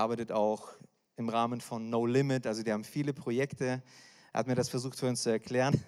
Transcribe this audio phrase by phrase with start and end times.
[0.00, 0.70] arbeitet auch
[1.16, 3.82] im Rahmen von No Limit, also die haben viele Projekte.
[4.32, 5.78] Er hat mir das versucht für uns zu erklären.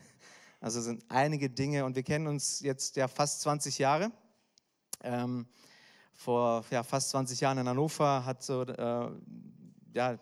[0.60, 4.12] Also sind einige Dinge und wir kennen uns jetzt ja fast 20 Jahre.
[5.02, 5.46] Ähm,
[6.12, 9.10] vor ja, fast 20 Jahren in Hannover hat so, äh,
[9.94, 10.18] ja,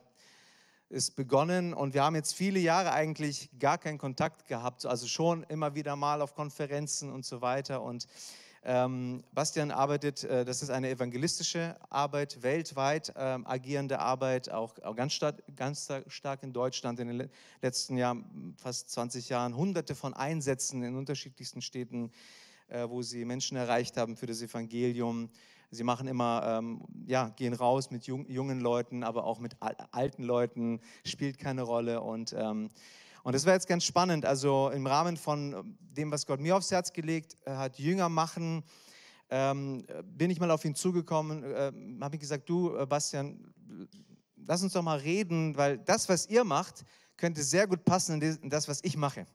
[0.89, 5.43] ist begonnen und wir haben jetzt viele Jahre eigentlich gar keinen Kontakt gehabt, also schon
[5.45, 8.07] immer wieder mal auf Konferenzen und so weiter und
[8.63, 14.95] ähm, Bastian arbeitet, äh, das ist eine evangelistische Arbeit, weltweit ähm, agierende Arbeit, auch, auch
[14.95, 17.31] ganz, stark, ganz stark in Deutschland in den
[17.63, 22.13] letzten Jahren, fast 20 Jahren, hunderte von Einsätzen in unterschiedlichsten Städten,
[22.69, 25.31] äh, wo sie Menschen erreicht haben für das Evangelium.
[25.71, 29.57] Sie machen immer, ähm, ja, gehen raus mit jung, jungen Leuten, aber auch mit
[29.93, 32.69] alten Leuten, spielt keine Rolle und ähm,
[33.23, 34.25] und das wäre jetzt ganz spannend.
[34.25, 35.63] Also im Rahmen von äh,
[35.97, 38.65] dem, was Gott mir aufs Herz gelegt äh, hat, Jünger machen,
[39.31, 43.53] ähm, bin ich mal auf ihn zugekommen, äh, habe ich gesagt, du äh, Bastian,
[44.47, 46.85] lass uns doch mal reden, weil das, was ihr macht,
[47.17, 49.27] könnte sehr gut passen in das, was ich mache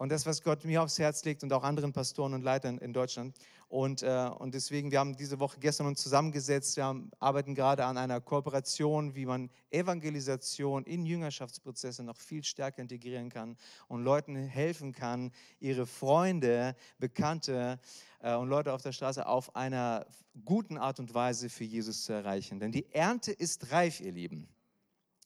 [0.00, 2.94] und das, was Gott mir aufs Herz legt und auch anderen Pastoren und Leitern in
[2.94, 3.36] Deutschland.
[3.68, 7.84] Und, äh, und deswegen, wir haben diese Woche gestern uns zusammengesetzt, wir haben, arbeiten gerade
[7.84, 14.36] an einer Kooperation, wie man Evangelisation in Jüngerschaftsprozesse noch viel stärker integrieren kann und Leuten
[14.36, 17.78] helfen kann, ihre Freunde, Bekannte
[18.22, 20.06] äh, und Leute auf der Straße auf einer
[20.46, 22.58] guten Art und Weise für Jesus zu erreichen.
[22.58, 24.48] Denn die Ernte ist reif, ihr Lieben.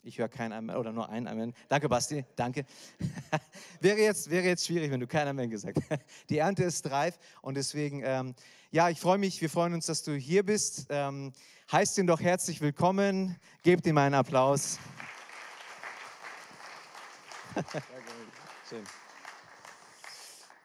[0.06, 1.54] Ich höre kein Amen oder nur ein Amen.
[1.70, 2.66] Danke, Basti, danke.
[3.80, 6.04] wäre, jetzt, wäre jetzt schwierig, wenn du kein Amen gesagt hättest.
[6.28, 8.34] Die Ernte ist reif und deswegen, ähm,
[8.70, 10.88] ja, ich freue mich, wir freuen uns, dass du hier bist.
[10.90, 11.32] Ähm,
[11.72, 13.36] heißt ihn doch herzlich willkommen.
[13.62, 14.78] Gebt ihm einen Applaus.
[18.68, 18.82] Schön.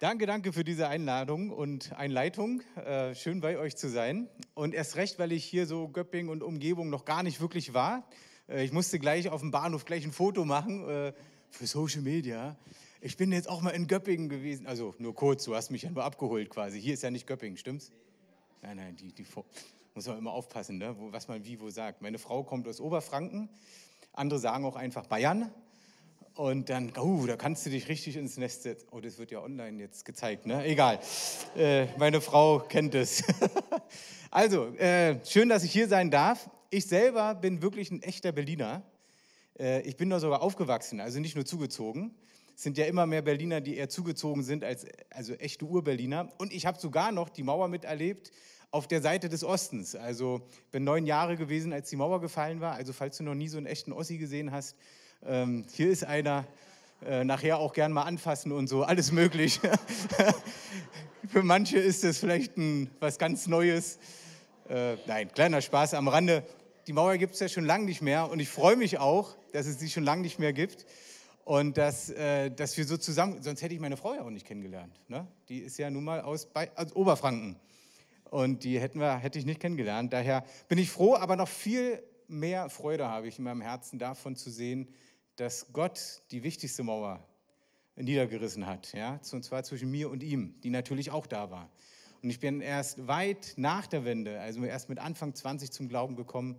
[0.01, 2.61] Danke, danke für diese Einladung und Einleitung.
[2.75, 4.27] Äh, schön bei euch zu sein.
[4.53, 8.05] Und erst recht, weil ich hier so Göpping und Umgebung noch gar nicht wirklich war.
[8.49, 11.13] Äh, ich musste gleich auf dem Bahnhof gleich ein Foto machen äh,
[11.49, 12.55] für Social Media.
[13.01, 14.67] Ich bin jetzt auch mal in Göppingen gewesen.
[14.67, 16.81] Also nur kurz, du hast mich ja nur abgeholt quasi.
[16.81, 17.91] Hier ist ja nicht Göppingen, stimmt's?
[18.61, 19.25] Nein, nein, die, die
[19.95, 20.95] muss man immer aufpassen, ne?
[21.11, 22.01] was man wie wo sagt.
[22.01, 23.49] Meine Frau kommt aus Oberfranken,
[24.11, 25.51] andere sagen auch einfach Bayern.
[26.35, 28.87] Und dann, oh, da kannst du dich richtig ins Nest setzen.
[28.91, 30.63] Oh, das wird ja online jetzt gezeigt, ne?
[30.63, 30.99] Egal.
[31.57, 33.23] Äh, meine Frau kennt es.
[34.31, 38.83] also, äh, schön, dass ich hier sein darf ich selber bin wirklich ein echter Berliner.
[39.59, 42.15] Äh, ich bin da sogar aufgewachsen, also nicht nur zugezogen.
[42.55, 46.29] Es sind ja immer mehr Berliner, die eher zugezogen sind als also echte Urberliner.
[46.37, 48.31] Und ich habe sogar noch die Mauer miterlebt
[48.71, 49.95] auf der Seite des Ostens.
[49.95, 50.41] Also
[50.71, 52.73] bin neun Jahre gewesen, als die Mauer gefallen war.
[52.73, 54.75] Also falls du noch nie so einen echten Ossi gesehen hast,
[55.25, 56.45] ähm, hier ist einer.
[57.05, 59.61] Äh, nachher auch gern mal anfassen und so, alles möglich.
[61.29, 63.99] Für manche ist das vielleicht ein, was ganz Neues.
[64.67, 66.43] Äh, nein, kleiner Spaß am Rande
[66.87, 69.65] die Mauer gibt es ja schon lange nicht mehr und ich freue mich auch, dass
[69.65, 70.85] es sie schon lange nicht mehr gibt
[71.45, 74.45] und dass, äh, dass wir so zusammen, sonst hätte ich meine Frau ja auch nicht
[74.45, 74.99] kennengelernt.
[75.07, 75.27] Ne?
[75.49, 77.55] Die ist ja nun mal aus, bei, aus Oberfranken
[78.29, 80.13] und die hätten wir, hätte ich nicht kennengelernt.
[80.13, 84.35] Daher bin ich froh, aber noch viel mehr Freude habe ich in meinem Herzen davon
[84.35, 84.87] zu sehen,
[85.35, 87.25] dass Gott die wichtigste Mauer
[87.95, 89.19] niedergerissen hat, ja?
[89.31, 91.69] und zwar zwischen mir und ihm, die natürlich auch da war.
[92.21, 96.15] Und ich bin erst weit nach der Wende, also erst mit Anfang 20 zum Glauben
[96.15, 96.57] gekommen,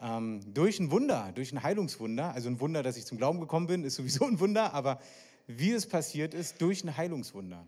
[0.00, 2.32] ähm, durch ein Wunder, durch ein Heilungswunder.
[2.32, 5.00] Also ein Wunder, dass ich zum Glauben gekommen bin, ist sowieso ein Wunder, aber
[5.46, 7.66] wie es passiert ist, durch ein Heilungswunder.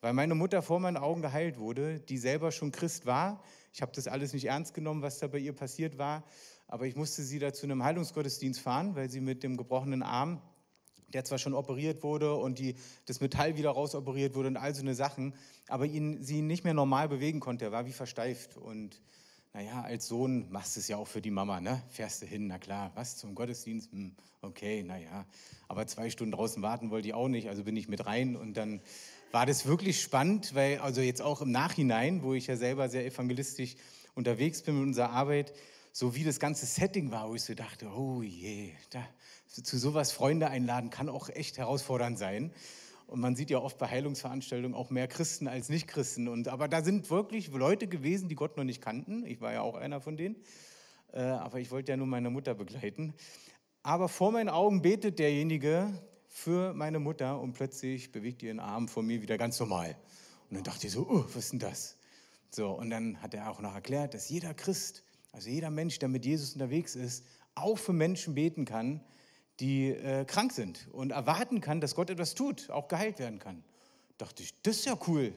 [0.00, 3.42] Weil meine Mutter vor meinen Augen geheilt wurde, die selber schon Christ war.
[3.72, 6.24] Ich habe das alles nicht ernst genommen, was da bei ihr passiert war.
[6.66, 10.42] Aber ich musste sie da zu einem Heilungsgottesdienst fahren, weil sie mit dem gebrochenen Arm
[11.14, 12.74] der zwar schon operiert wurde und die,
[13.06, 15.34] das Metall wieder rausoperiert wurde und all so eine Sachen,
[15.68, 17.66] aber ihn, sie ihn nicht mehr normal bewegen konnte.
[17.66, 18.56] Er war wie versteift.
[18.56, 19.00] Und
[19.52, 21.82] naja, als Sohn machst du es ja auch für die Mama, ne?
[21.90, 23.92] Fährst du hin, na klar, was zum Gottesdienst?
[23.92, 25.26] Hm, okay, naja.
[25.68, 28.56] Aber zwei Stunden draußen warten wollte ich auch nicht, also bin ich mit rein und
[28.56, 28.80] dann
[29.30, 33.04] war das wirklich spannend, weil also jetzt auch im Nachhinein, wo ich ja selber sehr
[33.06, 33.76] evangelistisch
[34.14, 35.52] unterwegs bin mit unserer Arbeit,
[35.92, 39.06] so wie das ganze Setting war, wo ich so dachte, oh je, da,
[39.46, 42.52] zu sowas Freunde einladen kann auch echt herausfordernd sein.
[43.06, 46.28] Und man sieht ja oft bei Heilungsveranstaltungen auch mehr Christen als Nichtchristen.
[46.28, 49.26] Und, aber da sind wirklich Leute gewesen, die Gott noch nicht kannten.
[49.26, 50.36] Ich war ja auch einer von denen.
[51.12, 53.12] Äh, aber ich wollte ja nur meine Mutter begleiten.
[53.82, 55.92] Aber vor meinen Augen betet derjenige
[56.26, 59.94] für meine Mutter und plötzlich bewegt ihren Arm vor mir wieder ganz normal.
[60.48, 61.98] Und dann dachte ich so, oh, was ist denn das?
[62.50, 66.08] So, und dann hat er auch noch erklärt, dass jeder Christ, also jeder Mensch, der
[66.08, 67.24] mit Jesus unterwegs ist,
[67.54, 69.00] auch für Menschen beten kann,
[69.60, 73.64] die äh, krank sind und erwarten kann, dass Gott etwas tut, auch geheilt werden kann.
[74.18, 75.34] Dachte ich, das ist ja cool.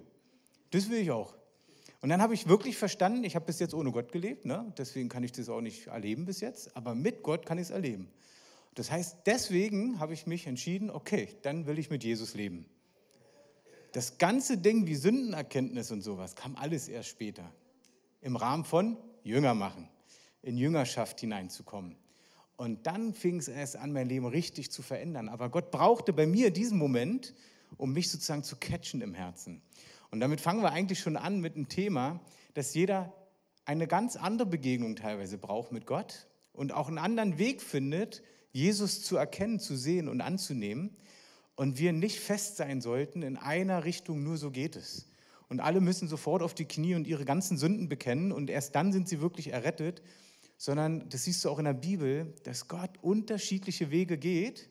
[0.71, 1.35] Das will ich auch.
[2.01, 4.71] Und dann habe ich wirklich verstanden, ich habe bis jetzt ohne Gott gelebt, ne?
[4.77, 7.69] deswegen kann ich das auch nicht erleben bis jetzt, aber mit Gott kann ich es
[7.71, 8.09] erleben.
[8.75, 12.65] Das heißt, deswegen habe ich mich entschieden, okay, dann will ich mit Jesus leben.
[13.93, 17.49] Das ganze Ding wie Sündenerkenntnis und sowas kam alles erst später.
[18.21, 19.89] Im Rahmen von Jünger machen,
[20.43, 21.95] in Jüngerschaft hineinzukommen.
[22.57, 25.27] Und dann fing es erst an, mein Leben richtig zu verändern.
[25.27, 27.33] Aber Gott brauchte bei mir diesen Moment,
[27.77, 29.61] um mich sozusagen zu catchen im Herzen.
[30.11, 32.21] Und damit fangen wir eigentlich schon an mit einem Thema,
[32.53, 33.11] dass jeder
[33.65, 39.01] eine ganz andere Begegnung teilweise braucht mit Gott und auch einen anderen Weg findet, Jesus
[39.01, 40.95] zu erkennen, zu sehen und anzunehmen.
[41.55, 45.07] Und wir nicht fest sein sollten in einer Richtung, nur so geht es.
[45.49, 48.91] Und alle müssen sofort auf die Knie und ihre ganzen Sünden bekennen und erst dann
[48.91, 50.01] sind sie wirklich errettet
[50.57, 54.69] sondern das siehst du auch in der Bibel, dass Gott unterschiedliche Wege geht,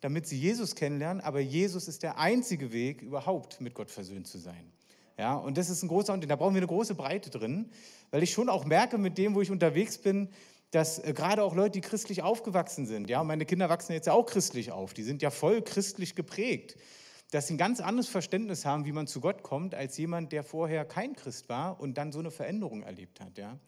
[0.00, 4.38] damit sie Jesus kennenlernen, aber Jesus ist der einzige Weg, überhaupt mit Gott versöhnt zu
[4.38, 4.72] sein.
[5.18, 6.30] Ja, und das ist ein großer Unterschied.
[6.30, 7.70] Da brauchen wir eine große Breite drin,
[8.10, 10.28] weil ich schon auch merke mit dem, wo ich unterwegs bin,
[10.70, 14.12] dass äh, gerade auch Leute, die christlich aufgewachsen sind, ja, meine Kinder wachsen jetzt ja
[14.12, 16.76] auch christlich auf, die sind ja voll christlich geprägt,
[17.30, 20.42] dass sie ein ganz anderes Verständnis haben, wie man zu Gott kommt, als jemand, der
[20.42, 23.36] vorher kein Christ war und dann so eine Veränderung erlebt hat.
[23.38, 23.58] Ja.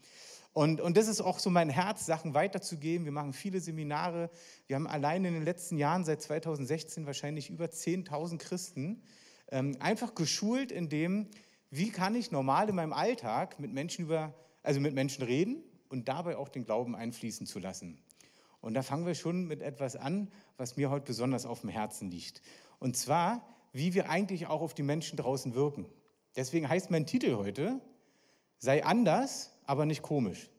[0.52, 3.05] Und, und das ist auch so mein Herz, Sachen weiterzugeben.
[3.05, 4.31] Wir machen viele Seminare.
[4.66, 9.02] Wir haben allein in den letzten Jahren, seit 2016, wahrscheinlich über 10.000 Christen
[9.50, 11.28] ähm, einfach geschult in dem,
[11.70, 16.08] wie kann ich normal in meinem Alltag mit Menschen über, also mit Menschen reden und
[16.08, 18.02] dabei auch den Glauben einfließen zu lassen.
[18.60, 22.10] Und da fangen wir schon mit etwas an, was mir heute besonders auf dem Herzen
[22.10, 22.43] liegt.
[22.79, 25.87] Und zwar, wie wir eigentlich auch auf die Menschen draußen wirken.
[26.37, 27.81] Deswegen heißt mein Titel heute,
[28.59, 30.51] sei anders, aber nicht komisch.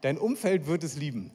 [0.00, 1.32] Dein Umfeld wird es lieben.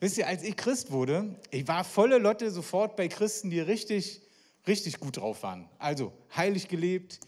[0.00, 4.22] Wisst ihr, als ich Christ wurde, ich war volle Lotte sofort bei Christen, die richtig,
[4.66, 5.68] richtig gut drauf waren.
[5.78, 7.20] Also heilig gelebt,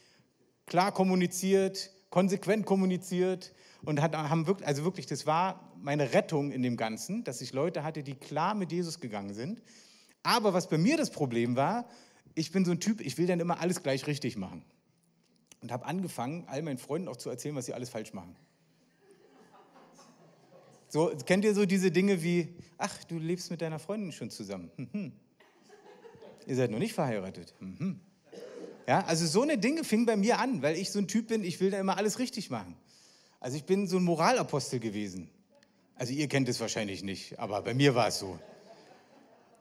[0.67, 3.53] klar kommuniziert, konsequent kommuniziert
[3.85, 7.53] und hat, haben wirklich, also wirklich, das war meine Rettung in dem Ganzen, dass ich
[7.53, 9.63] Leute hatte, die klar mit Jesus gegangen sind.
[10.23, 11.89] Aber was bei mir das Problem war,
[12.35, 14.65] ich bin so ein Typ, ich will dann immer alles gleich richtig machen
[15.61, 18.37] und habe angefangen, all meinen Freunden auch zu erzählen, was sie alles falsch machen.
[20.89, 24.71] So, kennt ihr so diese Dinge wie, ach, du lebst mit deiner Freundin schon zusammen.
[24.77, 25.13] Mhm.
[26.47, 27.55] Ihr seid noch nicht verheiratet.
[27.61, 28.01] Mhm.
[28.87, 31.45] Ja, also so eine Dinge fing bei mir an, weil ich so ein Typ bin,
[31.45, 32.77] ich will da immer alles richtig machen.
[33.41, 35.31] Also ich bin so ein Moralapostel gewesen.
[35.95, 38.39] Also ihr kennt es wahrscheinlich nicht, aber bei mir war es so.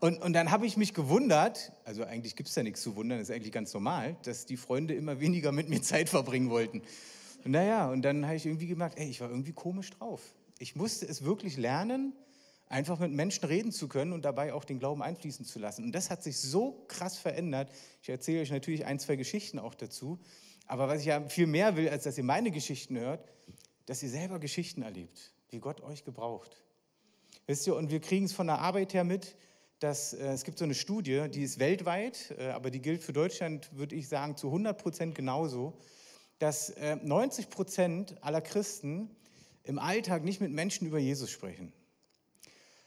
[0.02, 3.20] Und, und dann habe ich mich gewundert, also eigentlich gibt es da nichts zu wundern,
[3.20, 6.82] ist eigentlich ganz normal, dass die Freunde immer weniger mit mir Zeit verbringen wollten.
[7.46, 10.22] Und naja, und dann habe ich irgendwie gemerkt, ey, ich war irgendwie komisch drauf.
[10.58, 12.14] Ich musste es wirklich lernen,
[12.68, 15.84] einfach mit Menschen reden zu können und dabei auch den Glauben einfließen zu lassen.
[15.84, 17.70] Und das hat sich so krass verändert.
[18.02, 20.18] Ich erzähle euch natürlich ein, zwei Geschichten auch dazu.
[20.66, 23.24] Aber was ich ja viel mehr will, als dass ihr meine Geschichten hört,
[23.86, 26.58] dass ihr selber Geschichten erlebt, wie Gott euch gebraucht.
[27.46, 29.36] Wisst ihr, und wir kriegen es von der Arbeit her mit,
[29.82, 33.14] dass äh, es gibt so eine Studie, die ist weltweit, äh, aber die gilt für
[33.14, 35.74] Deutschland, würde ich sagen, zu 100 Prozent genauso,
[36.38, 39.10] dass äh, 90 Prozent aller Christen
[39.64, 41.74] im Alltag nicht mit Menschen über Jesus sprechen.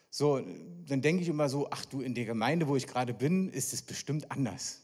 [0.08, 0.40] So,
[0.86, 3.72] dann denke ich immer so, ach du, in der Gemeinde, wo ich gerade bin, ist
[3.72, 4.83] es bestimmt anders.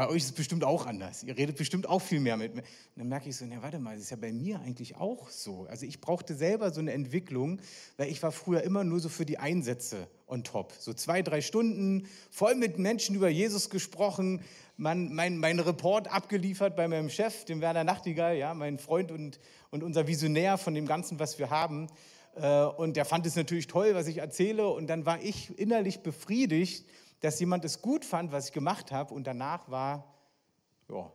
[0.00, 1.24] Bei euch ist es bestimmt auch anders.
[1.24, 2.62] Ihr redet bestimmt auch viel mehr mit mir.
[2.62, 5.28] Und dann merke ich so, na warte mal, das ist ja bei mir eigentlich auch
[5.28, 5.66] so.
[5.68, 7.60] Also ich brauchte selber so eine Entwicklung,
[7.98, 10.72] weil ich war früher immer nur so für die Einsätze on top.
[10.78, 14.40] So zwei, drei Stunden, voll mit Menschen über Jesus gesprochen,
[14.78, 19.38] mein, mein, mein Report abgeliefert bei meinem Chef, dem Werner Nachtigall, ja, mein Freund und,
[19.68, 21.88] und unser Visionär von dem Ganzen, was wir haben.
[22.36, 24.66] Äh, und der fand es natürlich toll, was ich erzähle.
[24.68, 26.86] Und dann war ich innerlich befriedigt,
[27.20, 30.14] dass jemand es gut fand, was ich gemacht habe und danach war,
[30.88, 31.12] ja,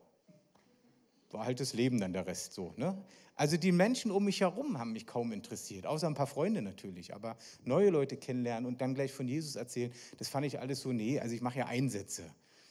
[1.32, 2.74] war halt das Leben dann der Rest so.
[2.78, 2.98] Ne?
[3.36, 7.14] Also die Menschen um mich herum haben mich kaum interessiert, außer ein paar Freunde natürlich,
[7.14, 10.94] aber neue Leute kennenlernen und dann gleich von Jesus erzählen, das fand ich alles so,
[10.94, 12.24] nee, also ich mache ja Einsätze,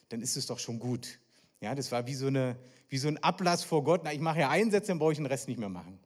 [0.09, 1.19] dann ist es doch schon gut.
[1.61, 2.57] Ja, das war wie so, eine,
[2.89, 5.27] wie so ein Ablass vor Gott, na, ich mache ja Einsätze, dann brauche ich den
[5.27, 5.99] Rest nicht mehr machen.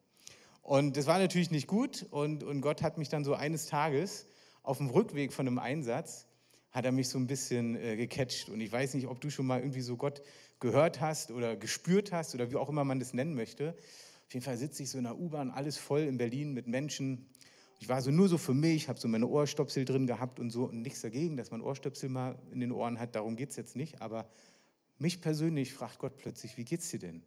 [0.62, 4.26] Und das war natürlich nicht gut und, und Gott hat mich dann so eines Tages
[4.62, 6.27] auf dem Rückweg von einem Einsatz
[6.70, 8.48] hat er mich so ein bisschen äh, gecatcht.
[8.48, 10.22] Und ich weiß nicht, ob du schon mal irgendwie so Gott
[10.60, 13.74] gehört hast oder gespürt hast oder wie auch immer man das nennen möchte.
[14.26, 17.26] Auf jeden Fall sitze ich so in der U-Bahn, alles voll in Berlin mit Menschen.
[17.80, 20.64] Ich war so nur so für mich, habe so meine Ohrstöpsel drin gehabt und so
[20.64, 23.14] und nichts dagegen, dass man Ohrstöpsel mal in den Ohren hat.
[23.14, 24.02] Darum geht es jetzt nicht.
[24.02, 24.28] Aber
[24.98, 27.22] mich persönlich fragt Gott plötzlich, wie geht's dir denn?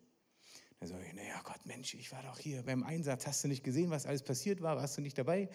[0.80, 3.26] Da sage ich, naja Gott, Mensch, ich war doch hier beim Einsatz.
[3.26, 4.76] Hast du nicht gesehen, was alles passiert war?
[4.76, 5.50] Warst du nicht dabei?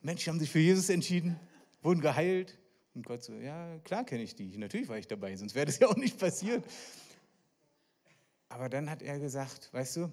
[0.00, 1.38] Menschen haben sich für Jesus entschieden
[1.82, 2.58] wurden geheilt.
[2.94, 4.56] Und Gott so, ja, klar kenne ich die.
[4.56, 6.64] Natürlich war ich dabei, sonst wäre das ja auch nicht passiert.
[8.48, 10.12] Aber dann hat er gesagt, weißt du,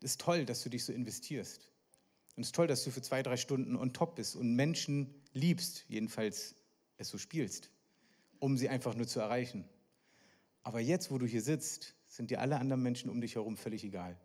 [0.00, 1.70] es ist toll, dass du dich so investierst.
[2.36, 5.14] Und es ist toll, dass du für zwei, drei Stunden on top bist und Menschen
[5.32, 6.54] liebst, jedenfalls
[6.96, 7.70] es so spielst,
[8.38, 9.64] um sie einfach nur zu erreichen.
[10.62, 13.84] Aber jetzt, wo du hier sitzt, sind dir alle anderen Menschen um dich herum völlig
[13.84, 14.18] egal.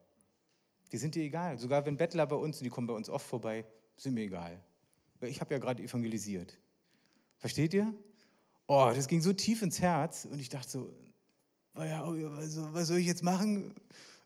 [0.91, 1.57] Die sind dir egal.
[1.57, 4.63] Sogar wenn Bettler bei uns, und die kommen bei uns oft vorbei, sind mir egal.
[5.21, 6.57] Ich habe ja gerade evangelisiert.
[7.37, 7.93] Versteht ihr?
[8.67, 10.93] Oh, das ging so tief ins Herz und ich dachte so,
[11.73, 13.73] was soll ich jetzt machen?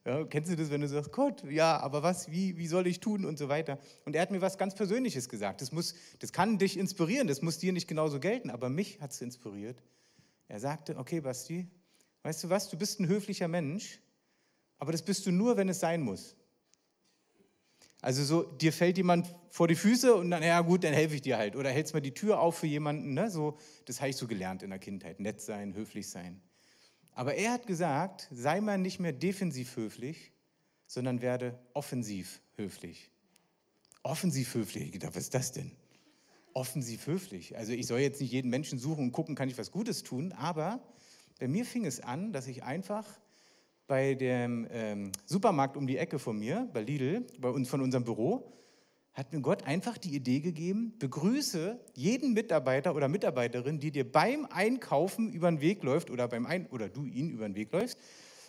[0.05, 2.99] Ja, kennst du das, wenn du sagst, Gott, ja, aber was, wie, wie soll ich
[2.99, 3.79] tun und so weiter?
[4.03, 5.61] Und er hat mir was ganz Persönliches gesagt.
[5.61, 9.11] Das, muss, das kann dich inspirieren, das muss dir nicht genauso gelten, aber mich hat
[9.11, 9.81] es inspiriert.
[10.49, 11.67] Er sagte, okay, Basti,
[12.23, 14.01] weißt du was, du bist ein höflicher Mensch,
[14.77, 16.35] aber das bist du nur, wenn es sein muss.
[18.03, 21.21] Also so, dir fällt jemand vor die Füße und dann, ja gut, dann helfe ich
[21.21, 21.55] dir halt.
[21.55, 23.13] Oder hältst mal die Tür auf für jemanden.
[23.13, 23.31] Ne?
[23.31, 25.21] So, das habe ich so gelernt in der Kindheit.
[25.21, 26.41] Nett sein, höflich sein.
[27.13, 30.33] Aber er hat gesagt, sei mal nicht mehr defensiv höflich,
[30.85, 33.09] sondern werde offensiv höflich.
[34.03, 35.71] Offensiv höflich, ich gedacht, was ist das denn?
[36.53, 37.55] Offensiv höflich.
[37.55, 40.33] Also ich soll jetzt nicht jeden Menschen suchen und gucken, kann ich was Gutes tun,
[40.33, 40.83] aber
[41.39, 43.07] bei mir fing es an, dass ich einfach
[43.87, 48.03] bei dem ähm, Supermarkt um die Ecke von mir, bei Lidl, bei uns von unserem
[48.03, 48.51] Büro,
[49.13, 54.45] hat mir Gott einfach die Idee gegeben, begrüße jeden Mitarbeiter oder Mitarbeiterin, die dir beim
[54.45, 57.99] Einkaufen über den Weg läuft oder, beim Ein oder du ihn über den Weg läufst.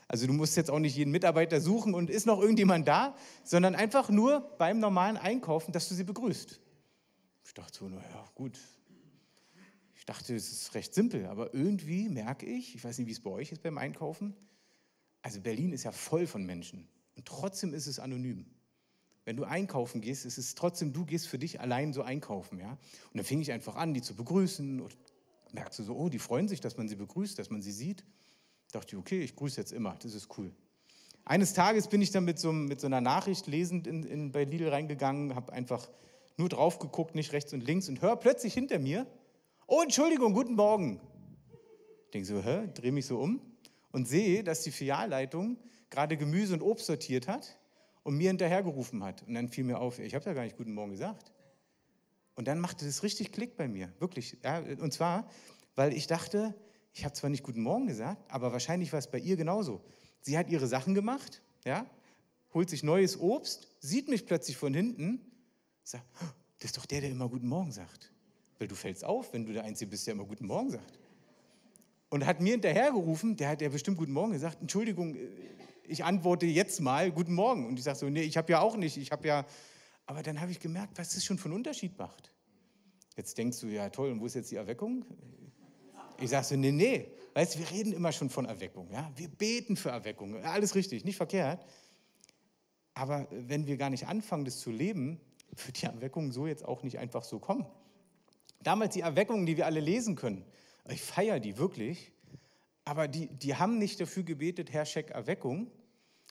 [0.08, 3.74] Also du musst jetzt auch nicht jeden Mitarbeiter suchen und ist noch irgendjemand da, sondern
[3.74, 6.60] einfach nur beim normalen Einkaufen, dass du sie begrüßt.
[7.44, 8.58] Ich dachte so, naja, gut.
[9.96, 13.20] Ich dachte, es ist recht simpel, aber irgendwie merke ich, ich weiß nicht, wie es
[13.20, 14.34] bei euch ist beim Einkaufen,
[15.24, 18.44] also Berlin ist ja voll von Menschen und trotzdem ist es anonym.
[19.24, 22.58] Wenn du einkaufen gehst, ist es trotzdem, du gehst für dich allein so einkaufen.
[22.58, 22.72] Ja?
[22.72, 22.78] Und
[23.14, 24.82] dann fing ich einfach an, die zu begrüßen.
[24.82, 24.94] Und
[25.52, 28.04] merkst du so, oh, die freuen sich, dass man sie begrüßt, dass man sie sieht.
[28.70, 30.52] Da dachte ich, okay, ich grüße jetzt immer, das ist cool.
[31.24, 34.44] Eines Tages bin ich dann mit so, mit so einer Nachricht lesend in, in, bei
[34.44, 35.88] Lidl reingegangen, habe einfach
[36.36, 39.06] nur drauf geguckt, nicht rechts und links und höre plötzlich hinter mir,
[39.68, 41.00] oh, Entschuldigung, guten Morgen.
[42.12, 43.53] Denke so, hä, drehe mich so um
[43.94, 45.56] und sehe, dass die Filialleitung
[45.88, 47.56] gerade Gemüse und Obst sortiert hat
[48.02, 49.22] und mir hinterhergerufen hat.
[49.22, 51.30] Und dann fiel mir auf, ich habe ja gar nicht Guten Morgen gesagt.
[52.34, 54.36] Und dann machte das richtig Klick bei mir, wirklich.
[54.42, 55.30] Ja, und zwar,
[55.76, 56.56] weil ich dachte,
[56.92, 59.80] ich habe zwar nicht Guten Morgen gesagt, aber wahrscheinlich war es bei ihr genauso.
[60.22, 61.86] Sie hat ihre Sachen gemacht, ja,
[62.52, 65.20] holt sich neues Obst, sieht mich plötzlich von hinten,
[65.84, 66.04] sagt,
[66.58, 68.10] das ist doch der, der immer Guten Morgen sagt.
[68.58, 70.98] Weil du fällst auf, wenn du der Einzige bist, der immer Guten Morgen sagt.
[72.14, 75.16] Und hat mir hinterhergerufen, der hat ja bestimmt Guten Morgen gesagt, Entschuldigung,
[75.82, 77.66] ich antworte jetzt mal Guten Morgen.
[77.66, 79.44] Und ich sage so, nee, ich habe ja auch nicht, ich habe ja.
[80.06, 82.30] Aber dann habe ich gemerkt, was das schon für einen Unterschied macht.
[83.16, 85.04] Jetzt denkst du, ja toll, und wo ist jetzt die Erweckung?
[86.20, 87.08] Ich sage so, nee, nee.
[87.34, 88.88] Weißt du, wir reden immer schon von Erweckung.
[88.92, 89.10] Ja?
[89.16, 90.40] Wir beten für Erweckung.
[90.44, 91.66] Alles richtig, nicht verkehrt.
[92.94, 95.18] Aber wenn wir gar nicht anfangen, das zu leben,
[95.66, 97.66] wird die Erweckung so jetzt auch nicht einfach so kommen.
[98.62, 100.44] Damals die Erweckungen, die wir alle lesen können,
[100.88, 102.12] ich feiere die wirklich,
[102.84, 105.70] aber die, die haben nicht dafür gebetet, Herr, Scheck Erweckung,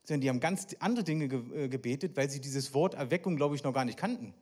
[0.04, 3.64] sondern die haben ganz andere Dinge äh, gebetet, weil sie dieses Wort Erweckung, glaube ich,
[3.64, 4.34] noch gar nicht kannten.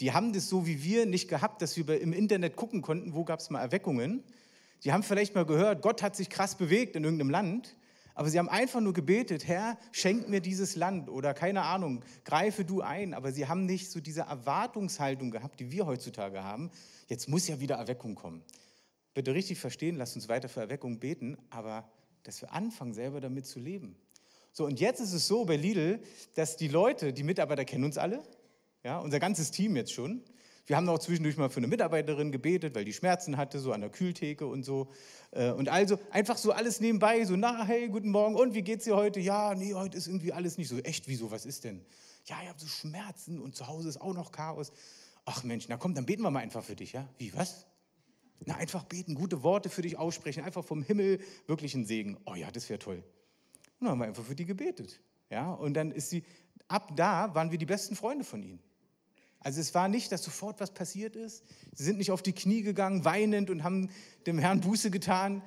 [0.00, 3.24] Die haben das so wie wir nicht gehabt, dass wir im Internet gucken konnten, wo
[3.24, 4.22] gab es mal Erweckungen.
[4.78, 7.76] Sie haben vielleicht mal gehört, Gott hat sich krass bewegt in irgendeinem Land,
[8.14, 12.64] aber sie haben einfach nur gebetet, Herr, schenk mir dieses Land oder keine Ahnung, greife
[12.64, 13.14] du ein.
[13.14, 16.70] Aber sie haben nicht so diese Erwartungshaltung gehabt, die wir heutzutage haben.
[17.08, 18.42] Jetzt muss ja wieder Erweckung kommen
[19.14, 21.90] bitte richtig verstehen, lasst uns weiter für Erweckung beten, aber
[22.22, 23.96] dass wir anfangen, selber damit zu leben.
[24.52, 26.00] So, und jetzt ist es so bei Lidl,
[26.34, 28.22] dass die Leute, die Mitarbeiter kennen uns alle,
[28.82, 30.22] ja, unser ganzes Team jetzt schon.
[30.66, 33.80] Wir haben auch zwischendurch mal für eine Mitarbeiterin gebetet, weil die Schmerzen hatte, so an
[33.80, 34.88] der Kühltheke und so.
[35.32, 38.84] Äh, und also einfach so alles nebenbei, so, na, hey, guten Morgen, und wie geht's
[38.84, 39.20] dir heute?
[39.20, 41.08] Ja, nee, heute ist irgendwie alles nicht so echt.
[41.08, 41.84] Wieso, was ist denn?
[42.26, 44.72] Ja, ich habe so Schmerzen und zu Hause ist auch noch Chaos.
[45.24, 47.08] Ach Mensch, na komm, dann beten wir mal einfach für dich, ja?
[47.18, 47.66] Wie, was?
[48.46, 52.16] Na, einfach beten, gute Worte für dich aussprechen, einfach vom Himmel wirklich einen Segen.
[52.24, 52.96] Oh ja, das wäre toll.
[52.96, 55.00] Und dann haben wir einfach für die gebetet.
[55.30, 56.24] Ja, und dann ist sie,
[56.68, 58.60] ab da waren wir die besten Freunde von ihnen.
[59.40, 61.44] Also es war nicht, dass sofort was passiert ist.
[61.74, 63.90] Sie sind nicht auf die Knie gegangen, weinend und haben
[64.26, 65.42] dem Herrn Buße getan.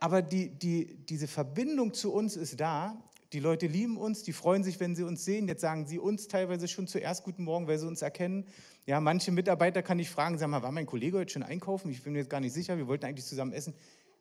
[0.00, 3.02] Aber die, die, diese Verbindung zu uns ist da.
[3.36, 5.46] Die Leute lieben uns, die freuen sich, wenn sie uns sehen.
[5.46, 8.46] Jetzt sagen sie uns teilweise schon zuerst Guten Morgen, weil sie uns erkennen.
[8.86, 11.90] Ja, manche Mitarbeiter kann ich fragen, sag mal, war mein Kollege heute schon einkaufen?
[11.90, 13.74] Ich bin mir jetzt gar nicht sicher, wir wollten eigentlich zusammen essen.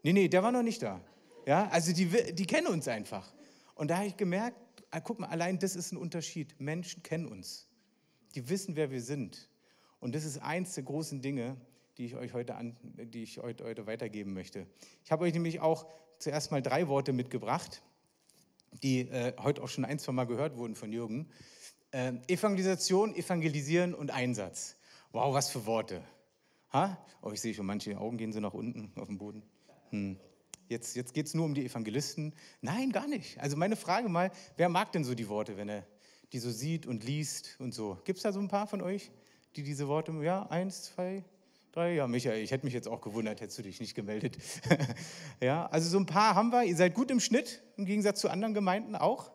[0.03, 0.99] Nee, nee, der war noch nicht da.
[1.45, 3.33] Ja, also die, die kennen uns einfach.
[3.75, 4.57] Und da habe ich gemerkt,
[4.91, 6.53] ah, guck mal, allein das ist ein Unterschied.
[6.59, 7.69] Menschen kennen uns.
[8.35, 9.49] Die wissen, wer wir sind.
[10.01, 11.55] Und das ist eins der großen Dinge,
[11.97, 14.67] die ich euch heute, an, die ich heute, heute weitergeben möchte.
[15.05, 15.87] Ich habe euch nämlich auch
[16.19, 17.81] zuerst mal drei Worte mitgebracht.
[18.83, 21.29] Die äh, heute auch schon ein, zwei Mal gehört wurden von Jürgen.
[21.91, 24.77] Äh, Evangelisation, Evangelisieren und Einsatz.
[25.11, 26.01] Wow, was für Worte.
[26.73, 26.97] Ha?
[27.21, 29.43] Oh, ich sehe schon, manche Augen gehen so nach unten auf den Boden.
[29.91, 30.17] Hm.
[30.67, 32.33] Jetzt, jetzt geht es nur um die Evangelisten.
[32.61, 33.39] Nein, gar nicht.
[33.39, 35.85] Also meine Frage mal, wer mag denn so die Worte, wenn er
[36.33, 37.99] die so sieht und liest und so?
[38.03, 39.11] Gibt es da so ein paar von euch,
[39.55, 41.23] die diese Worte, ja, eins, zwei,
[41.75, 41.95] drei?
[41.95, 44.37] Ja, Michael, ich hätte mich jetzt auch gewundert, hättest du dich nicht gemeldet.
[45.41, 46.63] ja, also so ein paar haben wir.
[46.63, 49.31] Ihr seid gut im Schnitt, im Gegensatz zu anderen Gemeinden auch.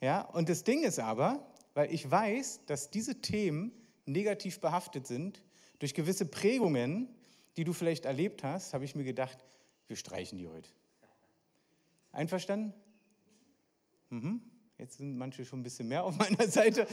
[0.00, 3.72] Ja, und das Ding ist aber, weil ich weiß, dass diese Themen
[4.06, 5.42] negativ behaftet sind
[5.78, 7.08] durch gewisse Prägungen,
[7.56, 9.38] die du vielleicht erlebt hast, habe ich mir gedacht,
[9.86, 10.68] wir streichen die heute.
[12.12, 12.74] Einverstanden?
[14.08, 14.40] Mhm.
[14.78, 16.86] Jetzt sind manche schon ein bisschen mehr auf meiner Seite.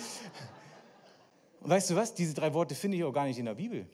[1.62, 2.13] Und weißt du was?
[2.13, 3.88] Diese drei Worte finde ich auch gar nicht in der Bibel.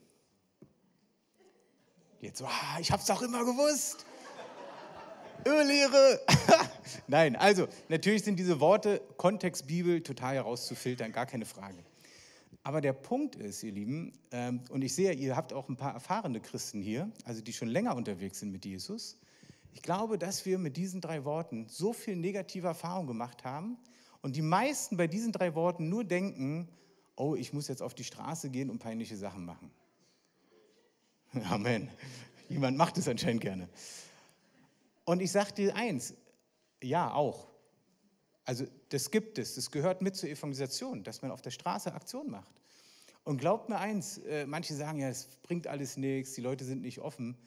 [2.24, 4.06] Jetzt so, ah, ich habe es doch immer gewusst.
[5.44, 6.22] Irrlehre.
[7.08, 11.84] Nein, also natürlich sind diese Worte Kontext Bibel total herauszufiltern, gar keine Frage.
[12.64, 15.94] Aber der Punkt ist, ihr Lieben, ähm, und ich sehe, ihr habt auch ein paar
[15.96, 19.18] erfahrene Christen hier, also die schon länger unterwegs sind mit Jesus.
[19.74, 23.76] Ich glaube, dass wir mit diesen drei Worten so viel negative Erfahrung gemacht haben
[24.22, 26.70] und die meisten bei diesen drei Worten nur denken,
[27.18, 29.72] oh, ich muss jetzt auf die Straße gehen und peinliche Sachen machen.
[31.50, 31.90] Amen.
[32.48, 33.68] Jemand macht es anscheinend gerne.
[35.06, 36.14] Und ich sage dir eins,
[36.82, 37.48] ja, auch.
[38.46, 42.30] Also das gibt es, das gehört mit zur Evangelisation, dass man auf der Straße Aktion
[42.30, 42.52] macht.
[43.24, 46.82] Und glaubt mir eins, äh, manche sagen ja, es bringt alles nichts, die Leute sind
[46.82, 47.38] nicht offen.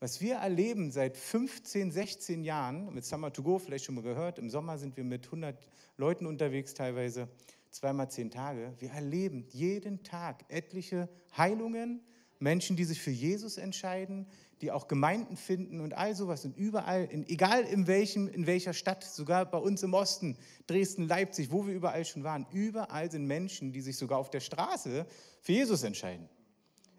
[0.00, 4.38] Was wir erleben seit 15, 16 Jahren, mit Summer to Go, vielleicht schon mal gehört,
[4.38, 5.56] im Sommer sind wir mit 100
[5.96, 7.28] Leuten unterwegs teilweise,
[7.70, 8.74] zweimal zehn Tage.
[8.78, 12.02] Wir erleben jeden Tag etliche Heilungen,
[12.40, 14.26] Menschen, die sich für Jesus entscheiden,
[14.60, 16.44] die auch Gemeinden finden und all sowas.
[16.44, 21.06] Und überall, in, egal in, welchem, in welcher Stadt, sogar bei uns im Osten, Dresden,
[21.06, 25.06] Leipzig, wo wir überall schon waren, überall sind Menschen, die sich sogar auf der Straße
[25.40, 26.28] für Jesus entscheiden.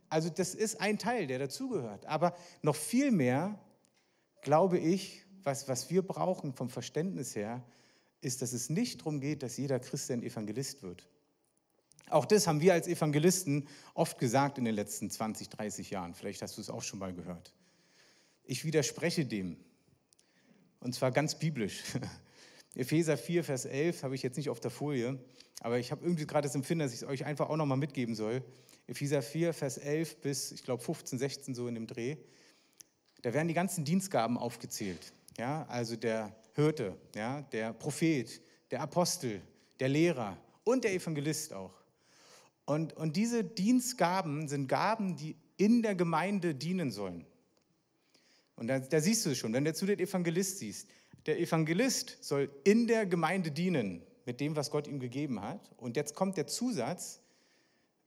[0.09, 2.05] Also das ist ein Teil, der dazugehört.
[2.05, 3.59] Aber noch viel mehr,
[4.41, 7.63] glaube ich, was, was wir brauchen vom Verständnis her,
[8.21, 11.07] ist, dass es nicht darum geht, dass jeder Christ ein Evangelist wird.
[12.11, 16.13] Auch das haben wir als Evangelisten oft gesagt in den letzten 20, 30 Jahren.
[16.13, 17.53] Vielleicht hast du es auch schon mal gehört.
[18.43, 19.57] Ich widerspreche dem.
[20.79, 21.83] Und zwar ganz biblisch.
[22.75, 25.19] Epheser 4, Vers 11 habe ich jetzt nicht auf der Folie,
[25.59, 28.15] aber ich habe irgendwie gerade das Empfinden, dass ich es euch einfach auch nochmal mitgeben
[28.15, 28.43] soll.
[28.87, 32.17] Epheser 4, Vers 11 bis, ich glaube, 15, 16 so in dem Dreh.
[33.21, 35.13] Da werden die ganzen Dienstgaben aufgezählt.
[35.37, 39.41] Ja, also der Hirte, ja, der Prophet, der Apostel,
[39.79, 41.80] der Lehrer und der Evangelist auch.
[42.65, 47.25] Und, und diese Dienstgaben sind Gaben, die in der Gemeinde dienen sollen.
[48.55, 50.87] Und da, da siehst du es schon, wenn du zu den Evangelist siehst.
[51.25, 55.71] Der Evangelist soll in der Gemeinde dienen mit dem, was Gott ihm gegeben hat.
[55.77, 57.21] Und jetzt kommt der Zusatz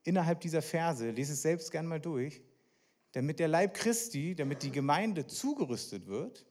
[0.03, 2.41] innerhalb dieser Verse, lese es selbst gern mal durch,
[3.11, 6.45] damit der Leib Christi, damit die Gemeinde zugerüstet wird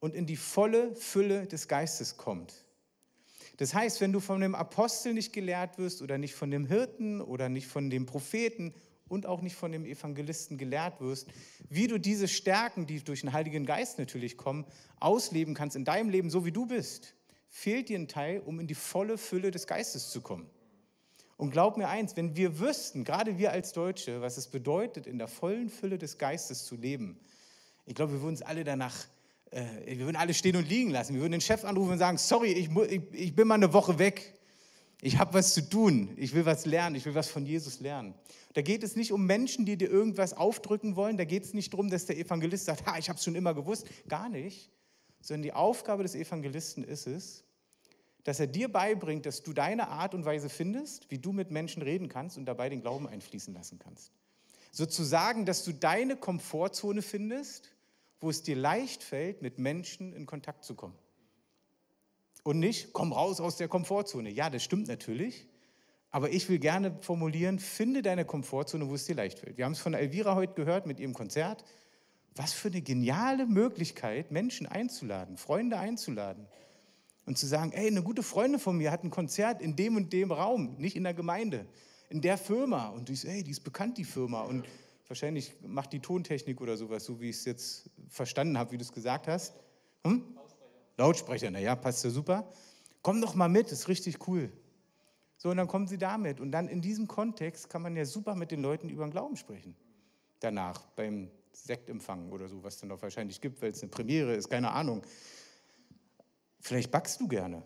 [0.00, 2.61] und in die volle Fülle des Geistes kommt.
[3.56, 7.20] Das heißt, wenn du von dem Apostel nicht gelehrt wirst oder nicht von dem Hirten
[7.20, 8.74] oder nicht von dem Propheten
[9.08, 11.28] und auch nicht von dem Evangelisten gelehrt wirst,
[11.68, 14.64] wie du diese Stärken, die durch den Heiligen Geist natürlich kommen,
[15.00, 17.14] ausleben kannst in deinem Leben, so wie du bist,
[17.48, 20.48] fehlt dir ein Teil, um in die volle Fülle des Geistes zu kommen.
[21.36, 25.18] Und glaub mir eins, wenn wir wüssten, gerade wir als Deutsche, was es bedeutet, in
[25.18, 27.20] der vollen Fülle des Geistes zu leben,
[27.84, 28.94] ich glaube, wir würden uns alle danach
[29.52, 31.14] wir würden alle stehen und liegen lassen.
[31.14, 33.98] Wir würden den Chef anrufen und sagen, sorry, ich, ich, ich bin mal eine Woche
[33.98, 34.34] weg.
[35.02, 36.10] Ich habe was zu tun.
[36.16, 36.96] Ich will was lernen.
[36.96, 38.14] Ich will was von Jesus lernen.
[38.54, 41.18] Da geht es nicht um Menschen, die dir irgendwas aufdrücken wollen.
[41.18, 43.52] Da geht es nicht darum, dass der Evangelist sagt, ha, ich habe es schon immer
[43.52, 43.86] gewusst.
[44.08, 44.70] Gar nicht.
[45.20, 47.44] Sondern die Aufgabe des Evangelisten ist es,
[48.24, 51.82] dass er dir beibringt, dass du deine Art und Weise findest, wie du mit Menschen
[51.82, 54.12] reden kannst und dabei den Glauben einfließen lassen kannst.
[54.70, 57.71] Sozusagen, dass du deine Komfortzone findest
[58.22, 60.96] wo es dir leicht fällt, mit Menschen in Kontakt zu kommen.
[62.44, 64.30] Und nicht, komm raus aus der Komfortzone.
[64.30, 65.46] Ja, das stimmt natürlich.
[66.10, 69.58] Aber ich will gerne formulieren, finde deine Komfortzone, wo es dir leicht fällt.
[69.58, 71.64] Wir haben es von Elvira heute gehört mit ihrem Konzert.
[72.34, 76.46] Was für eine geniale Möglichkeit, Menschen einzuladen, Freunde einzuladen.
[77.26, 80.12] Und zu sagen, ey, eine gute Freundin von mir hat ein Konzert in dem und
[80.12, 81.66] dem Raum, nicht in der Gemeinde,
[82.08, 82.88] in der Firma.
[82.88, 84.42] Und du sagst, ey, die ist bekannt, die Firma.
[84.42, 84.66] Und
[85.08, 88.84] Wahrscheinlich macht die Tontechnik oder sowas, so wie ich es jetzt verstanden habe, wie du
[88.84, 89.54] es gesagt hast.
[90.04, 90.24] Hm?
[90.34, 90.70] Lautsprecher.
[90.96, 92.48] Lautsprecher, naja, passt ja super.
[93.02, 94.52] Komm doch mal mit, ist richtig cool.
[95.36, 96.38] So, und dann kommen sie damit.
[96.38, 99.36] Und dann in diesem Kontext kann man ja super mit den Leuten über den Glauben
[99.36, 99.74] sprechen.
[100.38, 104.34] Danach, beim Sektempfang oder so, was es dann auch wahrscheinlich gibt, weil es eine Premiere
[104.34, 105.02] ist, keine Ahnung.
[106.60, 107.62] vielleicht backst du gerne.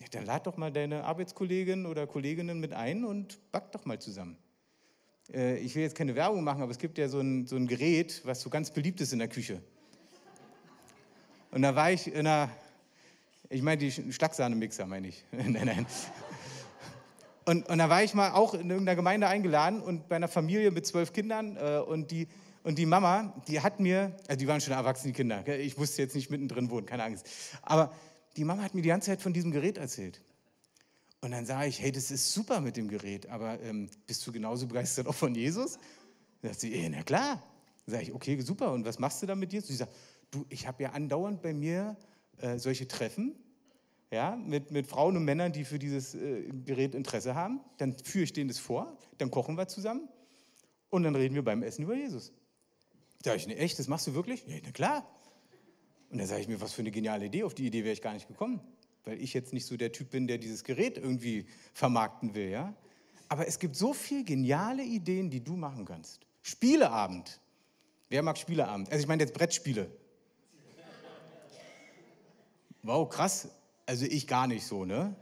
[0.00, 4.00] Ja, dann lad doch mal deine Arbeitskollegin oder Kolleginnen mit ein und back doch mal
[4.00, 4.38] zusammen.
[5.32, 7.66] Äh, ich will jetzt keine Werbung machen, aber es gibt ja so ein, so ein
[7.66, 9.60] Gerät, was so ganz beliebt ist in der Küche.
[11.50, 12.50] Und da war ich in einer,
[13.48, 15.24] ich meine die Schlagsahne-Mixer, meine ich.
[15.32, 15.86] nein, nein.
[17.46, 20.70] Und, und da war ich mal auch in irgendeiner Gemeinde eingeladen und bei einer Familie
[20.70, 22.28] mit zwölf Kindern äh, und die
[22.64, 26.14] und die Mama, die hat mir, also die waren schon erwachsene Kinder, ich musste jetzt
[26.14, 27.26] nicht mittendrin wohnen, keine Angst.
[27.62, 27.94] Aber
[28.36, 30.20] die Mama hat mir die ganze Zeit von diesem Gerät erzählt.
[31.20, 34.32] Und dann sage ich, hey, das ist super mit dem Gerät, aber ähm, bist du
[34.32, 35.78] genauso begeistert auch von Jesus?
[36.42, 37.42] Dann sagt sie, eh, na klar.
[37.86, 39.60] Dann sage ich, okay, super, und was machst du da mit dir?
[39.60, 39.92] Sie sagt,
[40.30, 41.96] du, ich habe ja andauernd bei mir
[42.38, 43.34] äh, solche Treffen,
[44.10, 47.60] ja, mit, mit Frauen und Männern, die für dieses äh, Gerät Interesse haben.
[47.78, 50.08] Dann führe ich denen das vor, dann kochen wir zusammen
[50.90, 52.32] und dann reden wir beim Essen über Jesus.
[53.24, 54.46] Sag ich, ne, echt, das machst du wirklich?
[54.46, 55.10] Ja, na klar.
[56.10, 57.42] Und dann sage ich mir, was für eine geniale Idee.
[57.42, 58.60] Auf die Idee wäre ich gar nicht gekommen,
[59.04, 62.48] weil ich jetzt nicht so der Typ bin, der dieses Gerät irgendwie vermarkten will.
[62.48, 62.74] Ja?
[63.28, 66.20] Aber es gibt so viele geniale Ideen, die du machen kannst.
[66.42, 67.40] Spieleabend.
[68.08, 68.90] Wer mag Spieleabend?
[68.90, 69.90] Also ich meine jetzt Brettspiele.
[72.82, 73.48] Wow, krass.
[73.86, 75.14] Also ich gar nicht so, ne?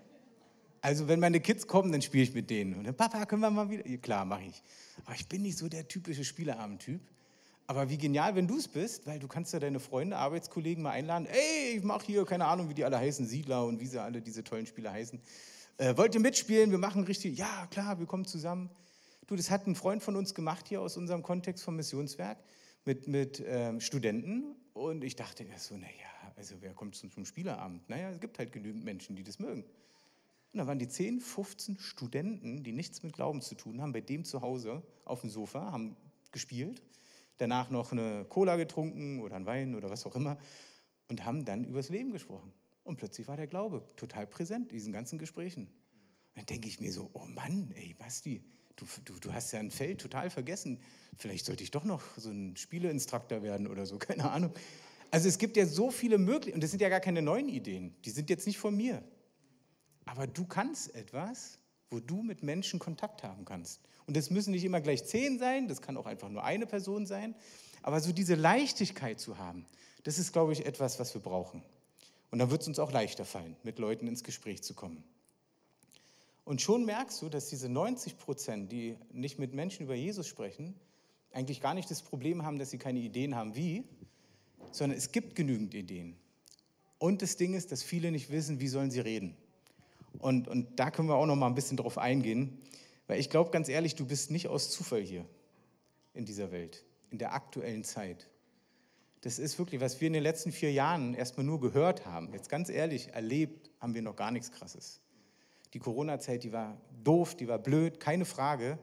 [0.80, 2.74] Also wenn meine Kids kommen, dann spiele ich mit denen.
[2.74, 3.82] Und dann, Papa, können wir mal wieder?
[3.98, 4.62] Klar, mache ich.
[5.04, 7.00] Aber ich bin nicht so der typische Spieleabend-Typ.
[7.68, 10.90] Aber wie genial, wenn du es bist, weil du kannst ja deine Freunde, Arbeitskollegen mal
[10.90, 11.26] einladen.
[11.26, 14.22] Ey, ich mache hier, keine Ahnung, wie die alle heißen, Siedler und wie sie alle
[14.22, 15.20] diese tollen Spiele heißen.
[15.78, 16.70] Äh, wollt ihr mitspielen?
[16.70, 18.70] Wir machen richtig, ja klar, wir kommen zusammen.
[19.26, 22.38] Du, das hat ein Freund von uns gemacht hier aus unserem Kontext vom Missionswerk
[22.84, 24.54] mit, mit ähm, Studenten.
[24.72, 25.90] Und ich dachte erst so, naja,
[26.36, 27.88] also wer kommt zum, zum Spieleabend?
[27.88, 29.64] Naja, es gibt halt genügend Menschen, die das mögen.
[30.52, 34.00] Und da waren die 10, 15 Studenten, die nichts mit Glauben zu tun haben, bei
[34.00, 35.96] dem zu Hause auf dem Sofa, haben
[36.30, 36.80] gespielt
[37.38, 40.38] danach noch eine Cola getrunken oder einen Wein oder was auch immer
[41.08, 42.52] und haben dann übers Leben gesprochen.
[42.82, 45.64] Und plötzlich war der Glaube total präsent in diesen ganzen Gesprächen.
[45.64, 48.42] Und dann denke ich mir so, oh Mann, ey, Basti,
[48.76, 50.80] du, du, du hast ja ein Feld total vergessen.
[51.16, 54.52] Vielleicht sollte ich doch noch so ein Spieleinstruktor werden oder so, keine Ahnung.
[55.10, 57.94] Also es gibt ja so viele Möglichkeiten, und das sind ja gar keine neuen Ideen,
[58.04, 59.02] die sind jetzt nicht von mir.
[60.04, 61.58] Aber du kannst etwas,
[61.90, 63.80] wo du mit Menschen Kontakt haben kannst.
[64.06, 67.06] Und das müssen nicht immer gleich zehn sein, das kann auch einfach nur eine Person
[67.06, 67.34] sein.
[67.82, 69.66] Aber so diese Leichtigkeit zu haben,
[70.04, 71.62] das ist, glaube ich, etwas, was wir brauchen.
[72.30, 75.02] Und dann wird es uns auch leichter fallen, mit Leuten ins Gespräch zu kommen.
[76.44, 80.74] Und schon merkst du, dass diese 90 Prozent, die nicht mit Menschen über Jesus sprechen,
[81.32, 83.84] eigentlich gar nicht das Problem haben, dass sie keine Ideen haben, wie,
[84.70, 86.16] sondern es gibt genügend Ideen.
[86.98, 89.36] Und das Ding ist, dass viele nicht wissen, wie sollen sie reden.
[90.18, 92.58] Und, und da können wir auch noch mal ein bisschen drauf eingehen.
[93.06, 95.24] Weil ich glaube ganz ehrlich, du bist nicht aus Zufall hier
[96.14, 98.28] in dieser Welt, in der aktuellen Zeit.
[99.20, 102.32] Das ist wirklich, was wir in den letzten vier Jahren erstmal nur gehört haben.
[102.32, 105.00] Jetzt ganz ehrlich, erlebt haben wir noch gar nichts Krasses.
[105.74, 108.78] Die Corona-Zeit, die war doof, die war blöd, keine Frage.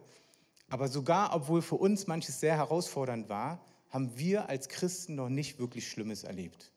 [0.69, 5.59] Aber sogar, obwohl für uns manches sehr herausfordernd war, haben wir als Christen noch nicht
[5.59, 6.71] wirklich Schlimmes erlebt.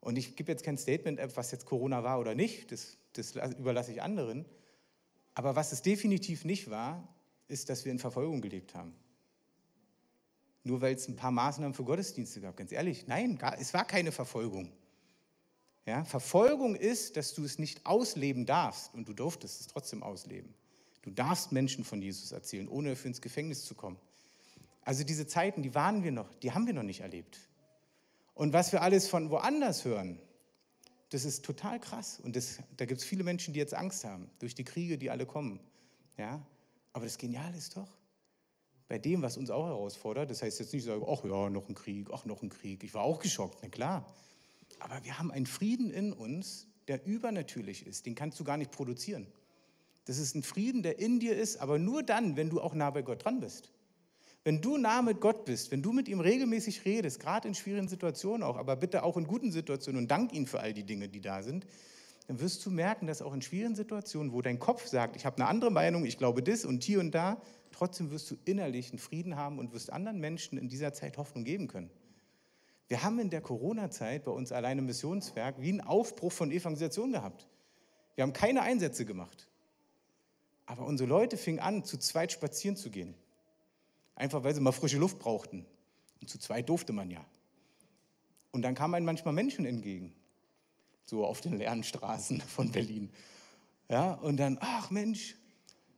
[0.00, 3.92] Und ich gebe jetzt kein Statement, was jetzt Corona war oder nicht, das, das überlasse
[3.92, 4.44] ich anderen.
[5.38, 7.06] Aber was es definitiv nicht war,
[7.46, 8.92] ist, dass wir in Verfolgung gelebt haben.
[10.64, 12.56] Nur weil es ein paar Maßnahmen für Gottesdienste gab.
[12.56, 14.72] Ganz ehrlich, nein, es war keine Verfolgung.
[15.86, 20.52] Ja, Verfolgung ist, dass du es nicht ausleben darfst und du durftest es trotzdem ausleben.
[21.02, 23.96] Du darfst Menschen von Jesus erzählen, ohne dafür ins Gefängnis zu kommen.
[24.82, 27.38] Also diese Zeiten, die waren wir noch, die haben wir noch nicht erlebt.
[28.34, 30.18] Und was wir alles von woanders hören,
[31.10, 32.20] das ist total krass.
[32.22, 35.10] Und das, da gibt es viele Menschen, die jetzt Angst haben, durch die Kriege, die
[35.10, 35.60] alle kommen.
[36.16, 36.44] Ja?
[36.92, 37.88] Aber das Geniale ist doch,
[38.88, 41.74] bei dem, was uns auch herausfordert, das heißt jetzt nicht so, ach ja, noch ein
[41.74, 42.82] Krieg, ach noch ein Krieg.
[42.84, 44.14] Ich war auch geschockt, na klar.
[44.78, 48.06] Aber wir haben einen Frieden in uns, der übernatürlich ist.
[48.06, 49.26] Den kannst du gar nicht produzieren.
[50.06, 52.90] Das ist ein Frieden, der in dir ist, aber nur dann, wenn du auch nah
[52.90, 53.70] bei Gott dran bist.
[54.44, 57.88] Wenn du nah mit Gott bist, wenn du mit ihm regelmäßig redest, gerade in schwierigen
[57.88, 61.08] Situationen auch, aber bitte auch in guten Situationen und dank ihm für all die Dinge,
[61.08, 61.66] die da sind,
[62.28, 65.36] dann wirst du merken, dass auch in schwierigen Situationen, wo dein Kopf sagt, ich habe
[65.36, 67.40] eine andere Meinung, ich glaube das und hier und da,
[67.72, 71.44] trotzdem wirst du innerlich einen Frieden haben und wirst anderen Menschen in dieser Zeit Hoffnung
[71.44, 71.90] geben können.
[72.86, 77.12] Wir haben in der Corona-Zeit bei uns alleine im Missionswerk wie einen Aufbruch von Evangelisation
[77.12, 77.46] gehabt.
[78.14, 79.46] Wir haben keine Einsätze gemacht.
[80.66, 83.14] Aber unsere Leute fingen an, zu zweit spazieren zu gehen.
[84.18, 85.64] Einfach weil sie mal frische Luft brauchten.
[86.20, 87.24] Und zu zweit durfte man ja.
[88.50, 90.12] Und dann kamen einem manchmal Menschen entgegen,
[91.04, 93.10] so auf den leeren Straßen von Berlin.
[93.88, 95.36] Ja, und dann, ach Mensch,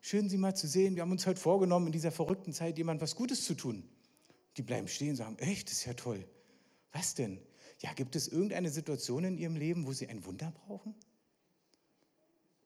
[0.01, 0.95] schön Sie mal zu sehen.
[0.95, 3.83] Wir haben uns heute vorgenommen, in dieser verrückten Zeit jemand was Gutes zu tun.
[4.57, 6.25] Die bleiben stehen und sagen, echt, das ist ja toll.
[6.93, 7.41] Was denn?
[7.81, 10.95] ja, gibt es irgendeine Situation in Ihrem Leben, wo Sie ein Wunder brauchen?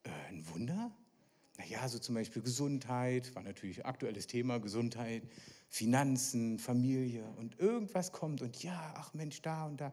[0.02, 0.90] Äh, ein Wunder?
[1.58, 5.22] Naja, so zum Beispiel Gesundheit, war natürlich aktuelles Thema, Gesundheit,
[5.68, 9.92] Finanzen, Familie und irgendwas kommt und ja, ach Mensch, da und da.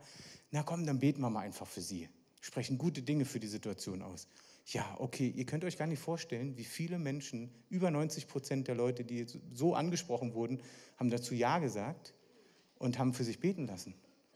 [0.52, 2.10] Na komm, dann beten wir mal einfach für Sie.
[2.39, 4.28] Sprechen gute Dinge für die Situation aus.
[4.67, 8.76] Ja, okay, ihr könnt euch gar nicht vorstellen, wie viele Menschen, über 90 Prozent der
[8.76, 10.62] Leute, die so angesprochen wurden,
[10.97, 12.13] haben dazu Ja gesagt
[12.78, 13.93] und haben für sich beten lassen.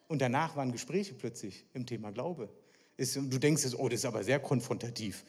[0.07, 2.49] Und danach waren Gespräche plötzlich im Thema Glaube.
[2.97, 5.25] Ist, du denkst, oh, das ist aber sehr konfrontativ.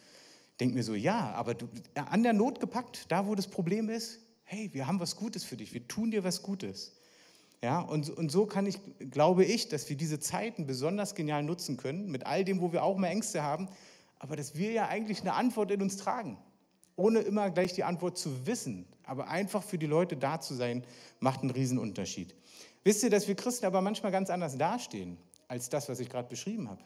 [0.61, 4.21] Denk mir so, ja, aber du, an der Not gepackt, da wo das Problem ist,
[4.45, 6.93] hey, wir haben was Gutes für dich, wir tun dir was Gutes.
[7.63, 8.79] Ja, und, und so kann ich,
[9.11, 12.85] glaube ich, dass wir diese Zeiten besonders genial nutzen können, mit all dem, wo wir
[12.85, 13.69] auch mal Ängste haben,
[14.19, 16.39] aber dass wir ja eigentlich eine Antwort in uns tragen,
[16.97, 18.87] ohne immer gleich die Antwort zu wissen.
[19.05, 20.85] Aber einfach für die Leute da zu sein,
[21.21, 22.35] macht einen Riesenunterschied.
[22.83, 26.29] Wisst ihr, dass wir Christen aber manchmal ganz anders dastehen, als das, was ich gerade
[26.29, 26.83] beschrieben habe?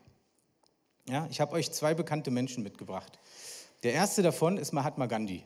[1.09, 3.19] Ja, ich habe euch zwei bekannte Menschen mitgebracht.
[3.83, 5.45] Der erste davon ist Mahatma Gandhi.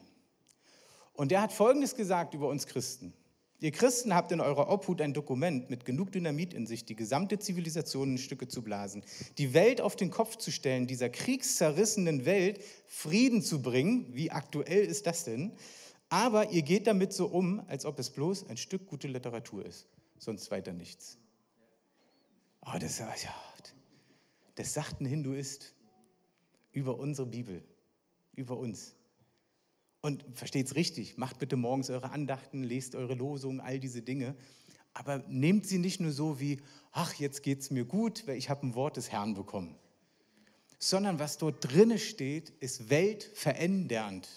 [1.13, 3.13] Und der hat Folgendes gesagt über uns Christen.
[3.61, 7.39] Ihr Christen habt in eurer Obhut ein Dokument mit genug Dynamit in sich, die gesamte
[7.39, 9.03] Zivilisation in Stücke zu blasen,
[9.37, 14.13] die Welt auf den Kopf zu stellen, dieser kriegszerrissenen Welt Frieden zu bringen.
[14.13, 15.53] Wie aktuell ist das denn?
[16.09, 19.87] Aber ihr geht damit so um, als ob es bloß ein Stück gute Literatur ist,
[20.19, 21.17] sonst weiter nichts.
[22.61, 23.07] Oh, das, ja,
[24.55, 25.73] das sagt ein Hinduist
[26.71, 27.63] über unsere Bibel,
[28.35, 28.95] über uns.
[30.01, 34.35] Und versteht es richtig, macht bitte morgens eure Andachten, lest eure Losungen, all diese Dinge.
[34.93, 38.49] Aber nehmt sie nicht nur so wie, ach, jetzt geht es mir gut, weil ich
[38.49, 39.75] habe ein Wort des Herrn bekommen.
[40.77, 44.29] Sondern was dort drinne steht, ist weltverändernd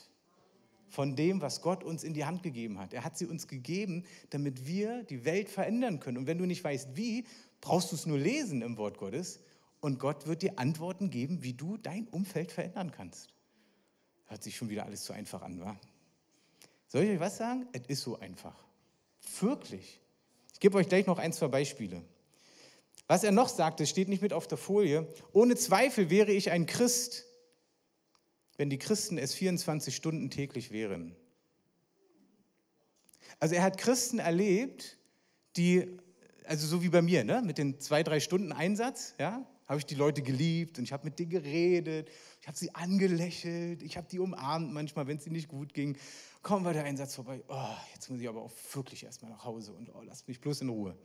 [0.88, 2.94] von dem, was Gott uns in die Hand gegeben hat.
[2.94, 6.16] Er hat sie uns gegeben, damit wir die Welt verändern können.
[6.16, 7.26] Und wenn du nicht weißt, wie,
[7.60, 9.40] brauchst du es nur lesen im Wort Gottes.
[9.80, 13.34] Und Gott wird dir Antworten geben, wie du dein Umfeld verändern kannst.
[14.28, 15.76] Hört sich schon wieder alles zu einfach an, wa?
[16.86, 17.66] Soll ich euch was sagen?
[17.72, 18.54] Es ist so einfach.
[19.40, 20.00] Wirklich.
[20.52, 22.02] Ich gebe euch gleich noch ein, zwei Beispiele.
[23.06, 25.06] Was er noch sagt, das steht nicht mit auf der Folie.
[25.32, 27.24] Ohne Zweifel wäre ich ein Christ,
[28.58, 31.16] wenn die Christen es 24 Stunden täglich wären.
[33.40, 34.98] Also er hat Christen erlebt,
[35.56, 35.98] die,
[36.44, 39.86] also so wie bei mir, ne, mit den zwei, drei Stunden Einsatz, ja, habe ich
[39.86, 42.10] die Leute geliebt und ich habe mit denen geredet,
[42.48, 45.96] habe sie angelächelt, ich habe die umarmt manchmal, wenn es ihnen nicht gut ging.
[46.42, 49.72] Kaum war der Einsatz vorbei, oh, jetzt muss ich aber auch wirklich erstmal nach Hause
[49.72, 50.96] und oh, lasst mich bloß in Ruhe.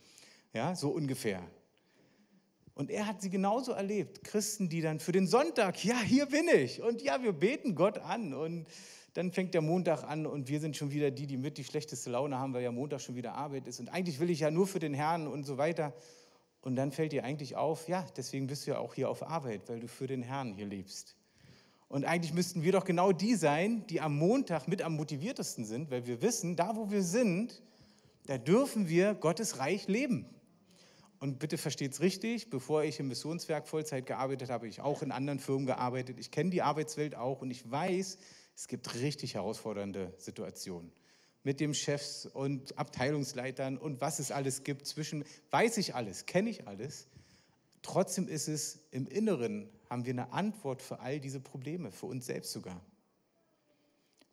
[0.53, 1.43] Ja, so ungefähr.
[2.75, 4.23] Und er hat sie genauso erlebt.
[4.23, 6.81] Christen, die dann für den Sonntag, ja, hier bin ich.
[6.81, 8.33] Und ja, wir beten Gott an.
[8.33, 8.65] Und
[9.13, 12.09] dann fängt der Montag an und wir sind schon wieder die, die mit die schlechteste
[12.09, 13.79] Laune haben, weil ja Montag schon wieder Arbeit ist.
[13.79, 15.93] Und eigentlich will ich ja nur für den Herrn und so weiter.
[16.61, 19.67] Und dann fällt dir eigentlich auf, ja, deswegen bist du ja auch hier auf Arbeit,
[19.67, 21.15] weil du für den Herrn hier lebst.
[21.93, 25.91] Und eigentlich müssten wir doch genau die sein, die am Montag mit am motiviertesten sind,
[25.91, 27.61] weil wir wissen, da wo wir sind,
[28.25, 30.25] da dürfen wir Gottes Reich leben.
[31.19, 35.03] Und bitte versteht es richtig, bevor ich im Missionswerk Vollzeit gearbeitet habe, habe ich auch
[35.03, 36.17] in anderen Firmen gearbeitet.
[36.19, 38.17] Ich kenne die Arbeitswelt auch und ich weiß,
[38.55, 40.91] es gibt richtig herausfordernde Situationen
[41.43, 46.49] mit dem Chefs und Abteilungsleitern und was es alles gibt zwischen, weiß ich alles, kenne
[46.49, 47.07] ich alles.
[47.83, 52.25] Trotzdem ist es im Inneren, haben wir eine Antwort für all diese Probleme, für uns
[52.25, 52.81] selbst sogar.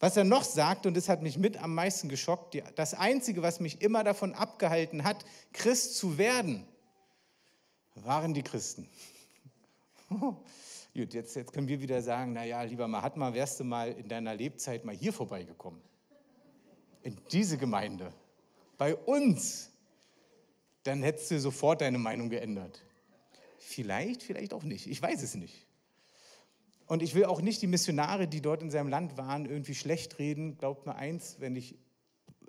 [0.00, 3.60] Was er noch sagt, und das hat mich mit am meisten geschockt, das Einzige, was
[3.60, 6.66] mich immer davon abgehalten hat, Christ zu werden,
[7.94, 8.88] waren die Christen.
[10.08, 14.34] Gut, jetzt, jetzt können wir wieder sagen, naja, lieber Mahatma, wärst du mal in deiner
[14.34, 15.80] Lebzeit mal hier vorbeigekommen
[17.02, 18.12] in diese Gemeinde,
[18.76, 19.70] bei uns,
[20.82, 22.82] dann hättest du sofort deine Meinung geändert.
[23.70, 24.88] Vielleicht, vielleicht auch nicht.
[24.88, 25.64] Ich weiß es nicht.
[26.86, 30.18] Und ich will auch nicht die Missionare, die dort in seinem Land waren, irgendwie schlecht
[30.18, 30.58] reden.
[30.58, 31.78] Glaubt mir eins, wenn ich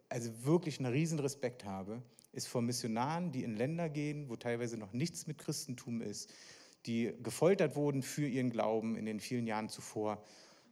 [0.10, 4.78] also wirklich einen riesen Respekt habe, ist vor Missionaren, die in Länder gehen, wo teilweise
[4.78, 6.34] noch nichts mit Christentum ist,
[6.88, 10.24] die gefoltert wurden für ihren Glauben in den vielen Jahren zuvor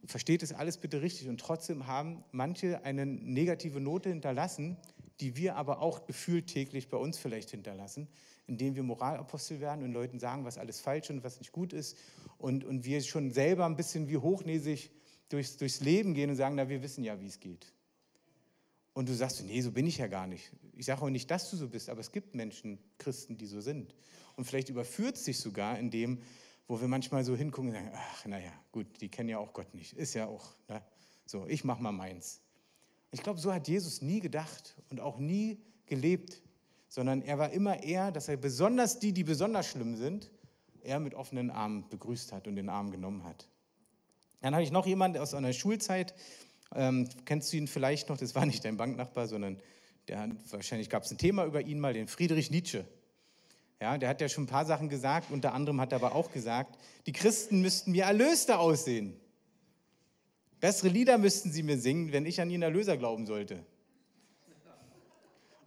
[0.04, 1.28] versteht es alles bitte richtig.
[1.28, 4.76] Und trotzdem haben manche eine negative Note hinterlassen,
[5.20, 8.08] die wir aber auch gefühlt täglich bei uns vielleicht hinterlassen,
[8.50, 11.96] indem wir Moralapostel werden und Leuten sagen, was alles falsch und was nicht gut ist.
[12.36, 14.90] Und, und wir schon selber ein bisschen wie hochnäsig
[15.28, 17.72] durchs, durchs Leben gehen und sagen, na, wir wissen ja, wie es geht.
[18.92, 20.52] Und du sagst, nee, so bin ich ja gar nicht.
[20.76, 23.60] Ich sage auch nicht, dass du so bist, aber es gibt Menschen, Christen, die so
[23.60, 23.94] sind.
[24.36, 26.20] Und vielleicht überführt es sich sogar, indem
[26.70, 29.74] wo wir manchmal so hingucken und sagen, ach, naja, gut, die kennen ja auch Gott
[29.74, 29.92] nicht.
[29.94, 30.80] Ist ja auch, ne?
[31.26, 32.40] so, ich mache mal meins.
[33.10, 36.40] Ich glaube, so hat Jesus nie gedacht und auch nie gelebt,
[36.90, 40.28] sondern er war immer eher, dass er besonders die, die besonders schlimm sind,
[40.82, 43.48] er mit offenen Armen begrüßt hat und den Arm genommen hat.
[44.40, 46.14] Dann habe ich noch jemanden aus einer Schulzeit,
[46.74, 49.60] ähm, kennst du ihn vielleicht noch, das war nicht dein Banknachbar, sondern
[50.08, 52.84] der, wahrscheinlich gab es ein Thema über ihn mal, den Friedrich Nietzsche.
[53.80, 56.32] Ja, der hat ja schon ein paar Sachen gesagt, unter anderem hat er aber auch
[56.32, 56.76] gesagt,
[57.06, 59.18] die Christen müssten mir Erlöste aussehen.
[60.58, 63.64] Bessere Lieder müssten sie mir singen, wenn ich an ihren Erlöser glauben sollte.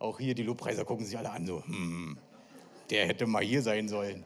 [0.03, 2.17] Auch hier, die Lobpreiser gucken sich alle an, so, hm,
[2.89, 4.25] der hätte mal hier sein sollen.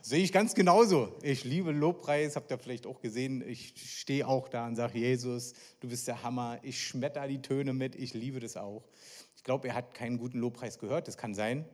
[0.00, 1.12] Sehe ich ganz genauso.
[1.20, 3.46] Ich liebe Lobpreis, habt ihr vielleicht auch gesehen.
[3.46, 6.60] Ich stehe auch da und sage, Jesus, du bist der Hammer.
[6.62, 8.88] Ich schmetter die Töne mit, ich liebe das auch.
[9.36, 11.66] Ich glaube, er hat keinen guten Lobpreis gehört, das kann sein.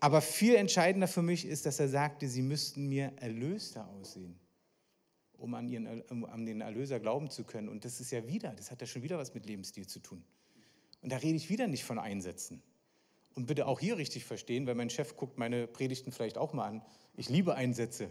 [0.00, 4.40] Aber viel entscheidender für mich ist, dass er sagte, sie müssten mir erlöster aussehen
[5.38, 7.68] um an, ihren, um an den Erlöser glauben zu können.
[7.68, 10.22] Und das ist ja wieder, das hat ja schon wieder was mit Lebensstil zu tun.
[11.02, 12.62] Und da rede ich wieder nicht von Einsätzen.
[13.34, 16.66] Und bitte auch hier richtig verstehen, weil mein Chef guckt meine Predigten vielleicht auch mal
[16.66, 16.82] an.
[17.16, 18.10] Ich liebe Einsätze.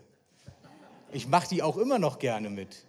[1.11, 2.85] Ich mache die auch immer noch gerne mit.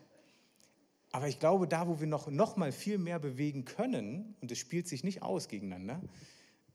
[1.12, 4.58] Aber ich glaube, da, wo wir noch, noch mal viel mehr bewegen können, und es
[4.58, 6.00] spielt sich nicht aus gegeneinander,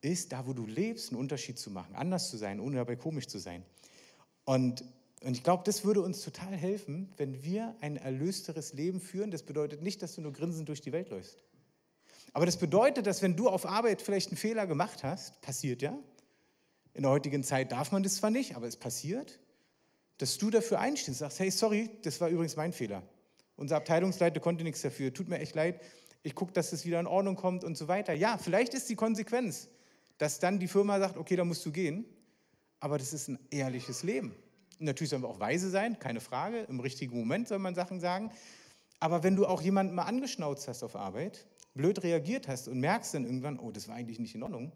[0.02, 3.28] ist da, wo du lebst, einen Unterschied zu machen, anders zu sein, ohne dabei komisch
[3.28, 3.64] zu sein.
[4.44, 4.84] Und
[5.26, 9.32] und ich glaube, das würde uns total helfen, wenn wir ein erlösteres Leben führen.
[9.32, 11.44] Das bedeutet nicht, dass du nur grinsend durch die Welt läufst.
[12.36, 15.98] Aber das bedeutet, dass wenn du auf Arbeit vielleicht einen Fehler gemacht hast, passiert ja,
[16.94, 19.40] in der heutigen Zeit darf man das zwar nicht, aber es passiert,
[20.18, 23.04] dass du dafür einstehst, sagst, hey, sorry, das war übrigens mein Fehler.
[23.56, 25.80] Unser Abteilungsleiter konnte nichts dafür, tut mir echt leid,
[26.24, 28.12] ich gucke, dass das wieder in Ordnung kommt und so weiter.
[28.12, 29.70] Ja, vielleicht ist die Konsequenz,
[30.18, 32.04] dass dann die Firma sagt, okay, da musst du gehen,
[32.82, 34.36] aber das ist ein ehrliches Leben.
[34.80, 36.64] Natürlich sollen wir auch weise sein, keine Frage.
[36.64, 38.30] Im richtigen Moment soll man Sachen sagen.
[39.00, 41.46] Aber wenn du auch jemanden mal angeschnauzt hast auf Arbeit,
[41.76, 44.72] blöd reagiert hast und merkst dann irgendwann, oh, das war eigentlich nicht in Ordnung,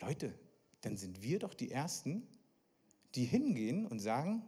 [0.00, 0.32] Leute,
[0.80, 2.26] dann sind wir doch die Ersten,
[3.14, 4.42] die hingehen und sagen,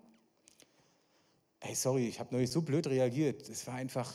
[1.61, 3.49] hey, sorry, ich habe neulich so blöd reagiert.
[3.49, 4.15] Es war einfach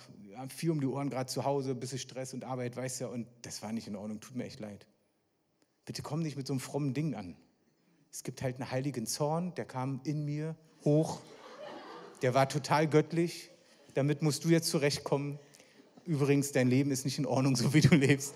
[0.49, 3.27] viel um die Ohren gerade zu Hause, ein bisschen Stress und Arbeit, weißt du, und
[3.41, 4.87] das war nicht in Ordnung, tut mir echt leid.
[5.85, 7.35] Bitte komm nicht mit so einem frommen Ding an.
[8.11, 11.21] Es gibt halt einen heiligen Zorn, der kam in mir hoch.
[12.21, 13.49] Der war total göttlich.
[13.95, 15.39] Damit musst du jetzt zurechtkommen.
[16.05, 18.35] Übrigens, dein Leben ist nicht in Ordnung, so wie du lebst.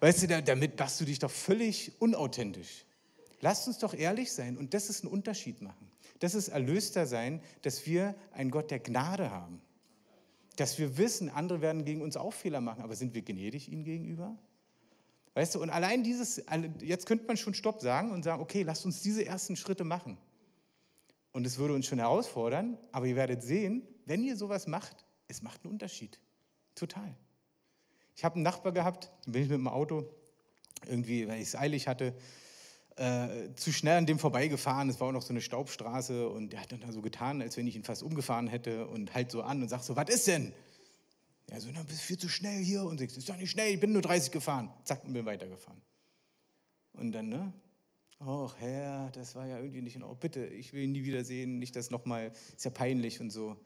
[0.00, 2.84] Weißt du, damit machst du dich doch völlig unauthentisch.
[3.40, 5.90] Lasst uns doch ehrlich sein und das ist ein Unterschied machen.
[6.18, 9.60] Das ist erlöster sein, dass wir einen Gott der Gnade haben.
[10.56, 13.84] Dass wir wissen, andere werden gegen uns auch Fehler machen, aber sind wir gnädig ihnen
[13.84, 14.36] gegenüber?
[15.34, 16.42] Weißt du, und allein dieses,
[16.80, 20.16] jetzt könnte man schon Stopp sagen und sagen, okay, lasst uns diese ersten Schritte machen.
[21.32, 25.42] Und es würde uns schon herausfordern, aber ihr werdet sehen, wenn ihr sowas macht, es
[25.42, 26.20] macht einen Unterschied.
[26.74, 27.14] Total.
[28.16, 30.08] Ich habe einen Nachbar gehabt, bin ich mit dem Auto,
[30.86, 32.14] irgendwie, weil ich es eilig hatte,
[32.96, 34.88] äh, zu schnell an dem vorbeigefahren.
[34.88, 37.56] Es war auch noch so eine Staubstraße und der hat dann da so getan, als
[37.56, 40.26] wenn ich ihn fast umgefahren hätte und halt so an und sagt so, was ist
[40.28, 40.52] denn?
[41.50, 42.84] Ja, so, dann bist du viel zu schnell hier.
[42.84, 44.70] Und ich, ist doch nicht schnell, ich bin nur 30 gefahren.
[44.84, 45.80] Zack, und bin weitergefahren.
[46.92, 47.52] Und dann, ne?
[48.20, 50.20] Och, Herr, das war ja irgendwie nicht in Ordnung.
[50.20, 53.56] Bitte, ich will ihn nie wiedersehen, nicht das nochmal, ist ja peinlich und so.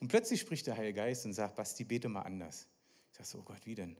[0.00, 2.66] Und plötzlich spricht der Heilige Geist und sagt, Basti, bete mal anders.
[3.10, 3.96] Ich sage so, oh Gott, wie denn?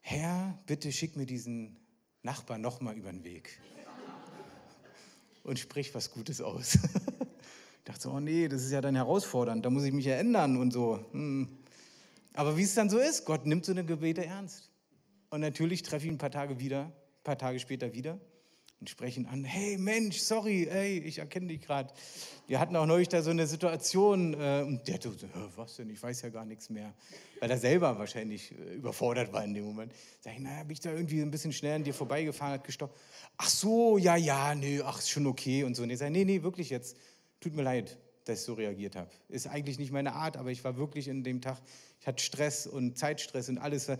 [0.00, 1.76] Herr, bitte schick mir diesen
[2.22, 3.60] Nachbarn nochmal über den Weg.
[5.42, 6.74] Und sprich was Gutes aus.
[6.74, 10.16] ich dachte so, oh nee, das ist ja dann herausfordernd, da muss ich mich ja
[10.16, 11.04] ändern und so.
[11.12, 11.58] Hm.
[12.34, 14.70] Aber wie es dann so ist, Gott nimmt so eine Gebete ernst.
[15.30, 18.18] Und natürlich treffe ich ihn ein paar Tage wieder, ein paar Tage später wieder
[18.80, 21.92] und spreche ihn an, hey Mensch, sorry, hey, ich erkenne dich gerade.
[22.46, 25.12] Wir hatten auch neulich da so eine Situation äh, und der so,
[25.56, 26.94] was denn, ich weiß ja gar nichts mehr.
[27.40, 29.92] Weil er selber wahrscheinlich äh, überfordert war in dem Moment.
[30.20, 32.98] Sag ich, naja, bin ich da irgendwie ein bisschen schnell an dir vorbeigefahren, hat gestoppt.
[33.36, 35.82] Ach so, ja, ja, nee, ach, ist schon okay und so.
[35.82, 36.96] Und ich sage, nee, nee, wirklich jetzt,
[37.40, 39.10] tut mir leid, dass ich so reagiert habe.
[39.28, 41.58] Ist eigentlich nicht meine Art, aber ich war wirklich in dem Tag
[42.00, 43.90] ich hatte Stress und Zeitstress und alles.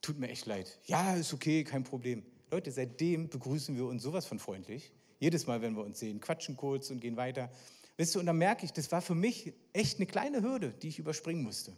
[0.00, 0.78] Tut mir echt leid.
[0.86, 2.22] Ja, ist okay, kein Problem.
[2.50, 4.92] Leute, seitdem begrüßen wir uns sowas von freundlich.
[5.20, 7.50] Jedes Mal, wenn wir uns sehen, quatschen kurz und gehen weiter.
[7.96, 10.88] Weißt du, und dann merke ich, das war für mich echt eine kleine Hürde, die
[10.88, 11.76] ich überspringen musste.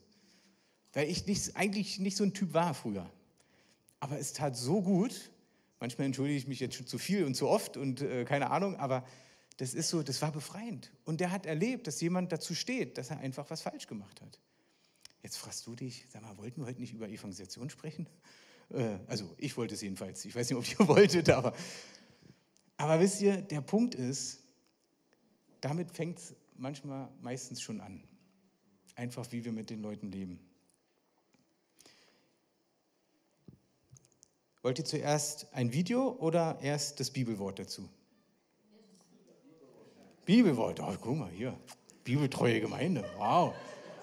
[0.93, 3.11] Weil ich nicht, eigentlich nicht so ein Typ war früher.
[4.01, 5.31] Aber es tat so gut.
[5.81, 8.77] Manchmal entschuldige ich mich jetzt schon zu viel und zu oft und äh, keine Ahnung,
[8.77, 9.05] aber
[9.57, 10.93] das ist so, das war befreiend.
[11.05, 14.39] Und der hat erlebt, dass jemand dazu steht, dass er einfach was falsch gemacht hat.
[15.23, 18.07] Jetzt fragst du dich, sag mal, wollten wir heute nicht über Evangelisation sprechen?
[18.73, 20.25] Äh, also ich wollte es jedenfalls.
[20.25, 21.55] Ich weiß nicht, ob ihr wolltet, aber,
[22.77, 24.41] aber wisst ihr, der Punkt ist,
[25.61, 28.03] damit fängt es manchmal meistens schon an.
[28.95, 30.41] Einfach wie wir mit den Leuten leben.
[34.62, 37.89] Wollt ihr zuerst ein Video oder erst das Bibelwort dazu?
[40.25, 41.59] Bibelwort, oh, guck mal hier,
[42.05, 43.55] bibeltreue Gemeinde, wow.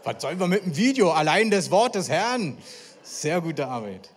[0.04, 1.12] Was sollen wir mit dem Video?
[1.12, 2.58] Allein das Wort des Herrn.
[3.04, 4.10] Sehr gute Arbeit.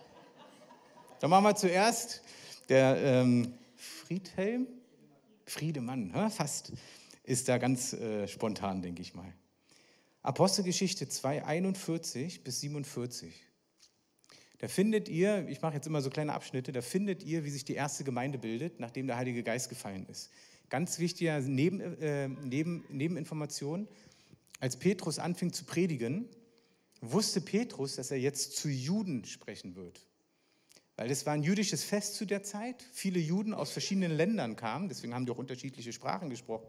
[1.23, 2.21] Dann machen wir zuerst
[2.67, 4.67] der ähm, Friedhelm,
[5.45, 6.29] Friedemann, hä?
[6.29, 6.73] fast,
[7.23, 9.33] ist da ganz äh, spontan, denke ich mal.
[10.21, 13.33] Apostelgeschichte 2, 41 bis 47.
[14.57, 17.63] Da findet ihr, ich mache jetzt immer so kleine Abschnitte, da findet ihr, wie sich
[17.63, 20.29] die erste Gemeinde bildet, nachdem der Heilige Geist gefallen ist.
[20.67, 23.87] Ganz wichtiger Neben, äh, Neben, Nebeninformation,
[24.59, 26.27] als Petrus anfing zu predigen,
[26.99, 30.05] wusste Petrus, dass er jetzt zu Juden sprechen wird.
[30.95, 32.83] Weil es war ein jüdisches Fest zu der Zeit.
[32.91, 36.67] Viele Juden aus verschiedenen Ländern kamen, deswegen haben die auch unterschiedliche Sprachen gesprochen.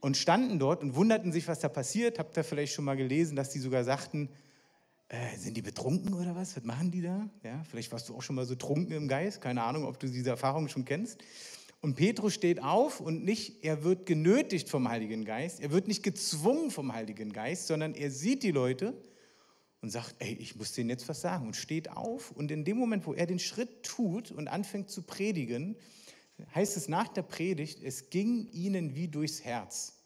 [0.00, 2.18] Und standen dort und wunderten sich, was da passiert.
[2.18, 4.28] Habt ihr vielleicht schon mal gelesen, dass die sogar sagten,
[5.08, 6.56] äh, sind die betrunken oder was?
[6.56, 7.28] Was machen die da?
[7.44, 9.40] Ja, vielleicht warst du auch schon mal so trunken im Geist.
[9.40, 11.20] Keine Ahnung, ob du diese Erfahrung schon kennst.
[11.82, 16.04] Und Petrus steht auf und nicht, er wird genötigt vom Heiligen Geist, er wird nicht
[16.04, 18.94] gezwungen vom Heiligen Geist, sondern er sieht die Leute
[19.82, 22.30] und sagt, ey, ich muss denen jetzt was sagen und steht auf.
[22.30, 25.76] Und in dem Moment, wo er den Schritt tut und anfängt zu predigen,
[26.54, 29.98] heißt es nach der Predigt, es ging ihnen wie durchs Herz,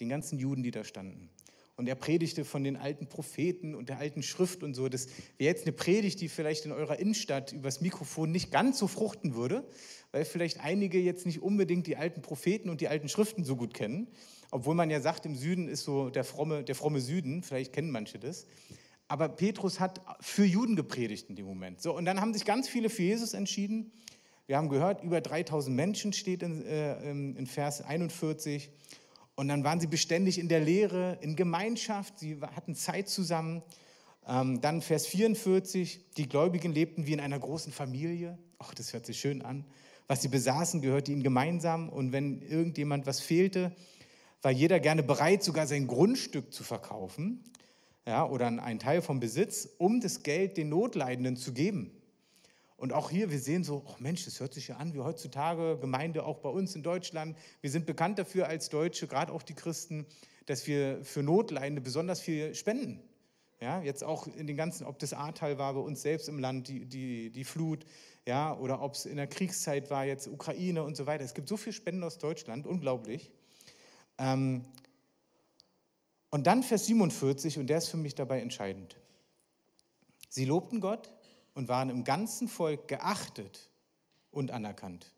[0.00, 1.30] den ganzen Juden, die da standen.
[1.76, 4.88] Und er predigte von den alten Propheten und der alten Schrift und so.
[4.88, 5.08] Das
[5.38, 9.34] wäre jetzt eine Predigt, die vielleicht in eurer Innenstadt übers Mikrofon nicht ganz so fruchten
[9.34, 9.66] würde,
[10.12, 13.74] weil vielleicht einige jetzt nicht unbedingt die alten Propheten und die alten Schriften so gut
[13.74, 14.08] kennen.
[14.52, 17.90] Obwohl man ja sagt, im Süden ist so der fromme, der fromme Süden, vielleicht kennen
[17.90, 18.46] manche das.
[19.08, 21.80] Aber Petrus hat für Juden gepredigt in dem Moment.
[21.80, 23.92] So, und dann haben sich ganz viele für Jesus entschieden.
[24.46, 28.70] Wir haben gehört, über 3000 Menschen steht in, äh, in Vers 41.
[29.36, 33.62] Und dann waren sie beständig in der Lehre, in Gemeinschaft, sie hatten Zeit zusammen.
[34.26, 38.38] Ähm, dann Vers 44, die Gläubigen lebten wie in einer großen Familie.
[38.58, 39.64] Ach, das hört sich schön an.
[40.06, 41.88] Was sie besaßen, gehörte ihnen gemeinsam.
[41.88, 43.74] Und wenn irgendjemand was fehlte,
[44.40, 47.42] war jeder gerne bereit, sogar sein Grundstück zu verkaufen
[48.06, 51.90] ja, oder einen Teil vom Besitz, um das Geld den Notleidenden zu geben.
[52.76, 55.78] Und auch hier, wir sehen so, oh Mensch, das hört sich ja an wie heutzutage
[55.80, 57.36] Gemeinde auch bei uns in Deutschland.
[57.60, 60.06] Wir sind bekannt dafür als Deutsche, gerade auch die Christen,
[60.46, 63.00] dass wir für Notleidende besonders viel spenden.
[63.60, 66.68] Ja, jetzt auch in den ganzen, ob das Ahrtal war bei uns selbst im Land,
[66.68, 67.86] die, die, die Flut,
[68.26, 71.24] ja, oder ob es in der Kriegszeit war, jetzt Ukraine und so weiter.
[71.24, 73.30] Es gibt so viel Spenden aus Deutschland, unglaublich.
[74.18, 74.66] Ähm,
[76.34, 78.96] und dann Vers 47, und der ist für mich dabei entscheidend.
[80.28, 81.14] Sie lobten Gott
[81.54, 83.70] und waren im ganzen Volk geachtet
[84.32, 85.14] und anerkannt.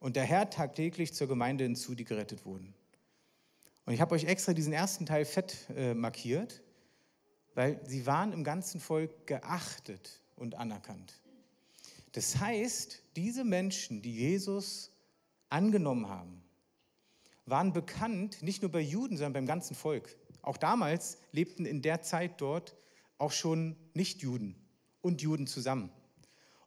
[0.00, 2.74] Und der Herr tagtäglich zur Gemeinde hinzu, die gerettet wurden.
[3.84, 6.62] Und ich habe euch extra diesen ersten Teil fett äh, markiert,
[7.54, 11.20] weil sie waren im ganzen Volk geachtet und anerkannt.
[12.10, 14.90] Das heißt, diese Menschen, die Jesus
[15.48, 16.42] angenommen haben,
[17.46, 20.16] waren bekannt nicht nur bei Juden, sondern beim ganzen Volk.
[20.42, 22.76] Auch damals lebten in der Zeit dort
[23.18, 24.56] auch schon Nichtjuden
[25.00, 25.90] und Juden zusammen.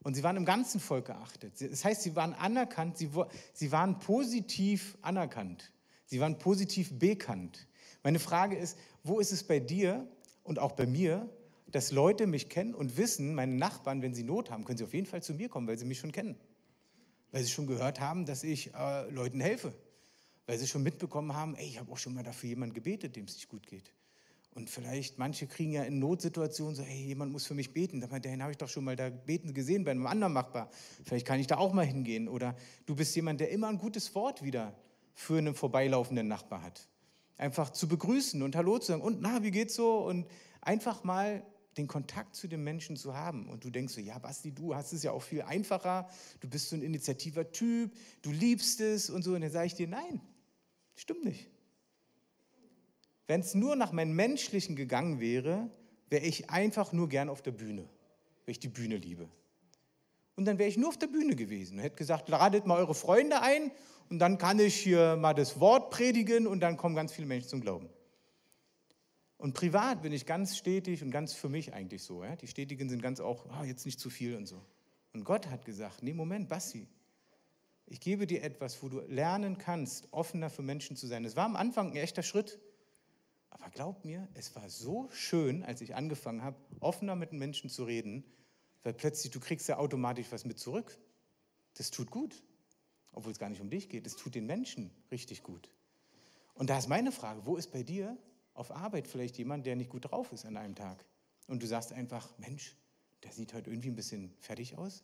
[0.01, 1.53] Und sie waren im ganzen Volk geachtet.
[1.59, 3.09] Das heißt, sie waren anerkannt, sie,
[3.53, 5.71] sie waren positiv anerkannt.
[6.05, 7.67] Sie waren positiv bekannt.
[8.01, 10.07] Meine Frage ist, wo ist es bei dir
[10.43, 11.29] und auch bei mir,
[11.67, 14.93] dass Leute mich kennen und wissen, meine Nachbarn, wenn sie Not haben, können sie auf
[14.93, 16.35] jeden Fall zu mir kommen, weil sie mich schon kennen.
[17.31, 19.73] Weil sie schon gehört haben, dass ich äh, Leuten helfe.
[20.49, 23.25] Weil sie schon mitbekommen haben, ey, ich habe auch schon mal dafür jemanden gebetet, dem
[23.25, 23.93] es nicht gut geht.
[24.55, 28.01] Und vielleicht manche kriegen ja in Notsituationen so, hey, jemand muss für mich beten.
[28.01, 30.71] Den habe ich doch schon mal da beten gesehen bei einem anderen Machbar.
[31.03, 32.27] Vielleicht kann ich da auch mal hingehen.
[32.27, 32.55] Oder
[32.87, 34.73] du bist jemand, der immer ein gutes Wort wieder
[35.13, 36.87] für einen vorbeilaufenden Nachbar hat.
[37.37, 39.99] Einfach zu begrüßen und Hallo zu sagen und na, wie geht's so?
[39.99, 40.25] Und
[40.61, 41.43] einfach mal
[41.77, 43.47] den Kontakt zu den Menschen zu haben.
[43.49, 46.09] Und du denkst so, ja, Basti, du hast es ja auch viel einfacher.
[46.39, 49.35] Du bist so ein initiativer Typ, du liebst es und so.
[49.35, 50.19] Und dann sage ich dir, nein,
[50.99, 51.49] stimmt nicht.
[53.27, 55.69] Wenn es nur nach meinem Menschlichen gegangen wäre,
[56.09, 57.83] wäre ich einfach nur gern auf der Bühne,
[58.45, 59.29] weil ich die Bühne liebe.
[60.35, 62.95] Und dann wäre ich nur auf der Bühne gewesen und hätte gesagt, ladet mal eure
[62.95, 63.71] Freunde ein
[64.09, 67.49] und dann kann ich hier mal das Wort predigen und dann kommen ganz viele Menschen
[67.49, 67.89] zum Glauben.
[69.37, 72.23] Und privat bin ich ganz stetig und ganz für mich eigentlich so.
[72.23, 72.35] Ja?
[72.35, 74.61] Die Stetigen sind ganz auch, ah, jetzt nicht zu viel und so.
[75.13, 76.87] Und Gott hat gesagt, nee, Moment, Basti,
[77.89, 81.25] ich gebe dir etwas, wo du lernen kannst, offener für Menschen zu sein.
[81.25, 82.59] Es war am Anfang ein echter Schritt.
[83.49, 87.69] Aber glaub mir, es war so schön, als ich angefangen habe, offener mit den Menschen
[87.69, 88.23] zu reden,
[88.83, 90.97] weil plötzlich du kriegst ja automatisch was mit zurück.
[91.73, 92.43] Das tut gut,
[93.11, 94.05] obwohl es gar nicht um dich geht.
[94.05, 95.69] Es tut den Menschen richtig gut.
[96.53, 98.17] Und da ist meine Frage, wo ist bei dir
[98.53, 101.03] auf Arbeit vielleicht jemand, der nicht gut drauf ist an einem Tag?
[101.47, 102.75] Und du sagst einfach, Mensch,
[103.23, 105.03] der sieht heute irgendwie ein bisschen fertig aus.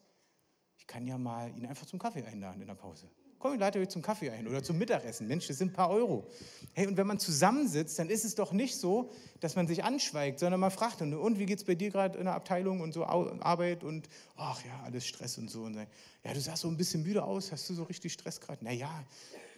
[0.78, 3.07] Ich kann ja mal ihn einfach zum Kaffee einladen in der Pause.
[3.45, 5.28] Komm, ich lade euch zum Kaffee ein oder zum Mittagessen.
[5.28, 6.28] Mensch, das sind ein paar Euro.
[6.73, 10.39] Hey, und wenn man zusammensitzt, dann ist es doch nicht so, dass man sich anschweigt,
[10.39, 12.93] sondern man fragt, und, und wie geht es bei dir gerade in der Abteilung und
[12.93, 15.63] so Arbeit und ach ja, alles Stress und so.
[15.63, 15.88] Und dann,
[16.23, 18.63] ja, du sahst so ein bisschen müde aus, hast du so richtig Stress gerade?
[18.63, 19.03] Naja,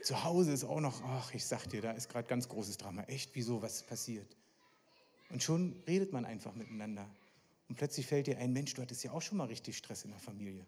[0.03, 3.03] zu Hause ist auch noch, ach, ich sag dir, da ist gerade ganz großes Drama.
[3.03, 4.35] Echt, wieso, was passiert?
[5.29, 7.07] Und schon redet man einfach miteinander.
[7.69, 10.11] Und plötzlich fällt dir ein, Mensch, du hattest ja auch schon mal richtig Stress in
[10.11, 10.65] der Familie.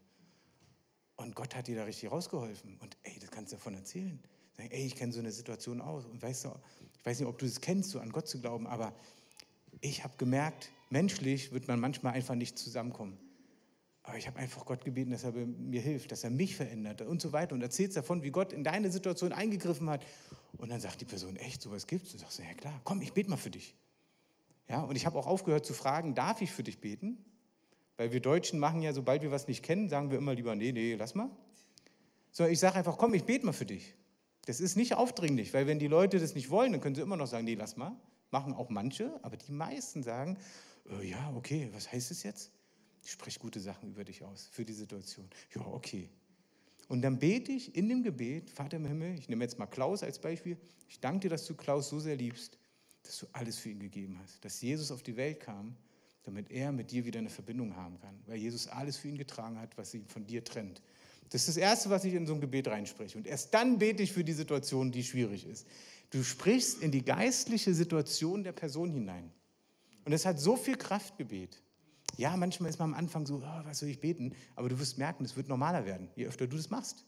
[1.19, 2.77] Und Gott hat dir da richtig rausgeholfen.
[2.79, 4.17] Und ey, das kannst du davon erzählen.
[4.55, 6.05] Sagen, ey, ich kenne so eine Situation aus.
[6.05, 6.51] Und weißt du,
[6.97, 8.93] ich weiß nicht, ob du das kennst, so an Gott zu glauben, aber
[9.81, 13.17] ich habe gemerkt, menschlich wird man manchmal einfach nicht zusammenkommen.
[14.03, 17.21] Aber ich habe einfach Gott gebeten, dass er mir hilft, dass er mich verändert und
[17.21, 17.53] so weiter.
[17.53, 20.05] Und erzählst davon, wie Gott in deine Situation eingegriffen hat.
[20.57, 22.13] Und dann sagt die Person, echt, sowas gibt's?
[22.13, 23.75] Und sagst du, ja klar, komm, ich bete mal für dich.
[24.69, 27.25] Ja, und ich habe auch aufgehört zu fragen, darf ich für dich beten?
[27.99, 30.71] Weil wir Deutschen machen ja, sobald wir was nicht kennen, sagen wir immer lieber, nee,
[30.71, 31.29] nee, lass mal.
[32.31, 33.93] So, ich sage einfach, komm, ich bete mal für dich.
[34.45, 37.17] Das ist nicht aufdringlich, weil wenn die Leute das nicht wollen, dann können sie immer
[37.17, 37.93] noch sagen, nee, lass mal.
[38.31, 40.37] Machen auch manche, aber die meisten sagen,
[40.89, 42.53] äh, ja, okay, was heißt es jetzt?
[43.03, 45.29] Ich spreche gute Sachen über dich aus, für die Situation.
[45.53, 46.09] Ja, okay.
[46.87, 50.03] Und dann bete ich in dem Gebet, Vater im Himmel, ich nehme jetzt mal Klaus
[50.03, 50.55] als Beispiel,
[50.87, 52.57] ich danke dir, dass du Klaus so sehr liebst,
[53.03, 55.75] dass du alles für ihn gegeben hast, dass Jesus auf die Welt kam,
[56.23, 59.59] damit er mit dir wieder eine Verbindung haben kann, weil Jesus alles für ihn getragen
[59.59, 60.81] hat, was ihn von dir trennt.
[61.29, 63.17] Das ist das Erste, was ich in so ein Gebet reinspreche.
[63.17, 65.67] Und erst dann bete ich für die Situation, die schwierig ist.
[66.09, 69.31] Du sprichst in die geistliche Situation der Person hinein.
[70.05, 71.61] Und es hat so viel Kraft, Gebet.
[72.17, 74.33] Ja, manchmal ist man am Anfang so, oh, was soll ich beten?
[74.55, 77.05] Aber du wirst merken, es wird normaler werden, je öfter du das machst.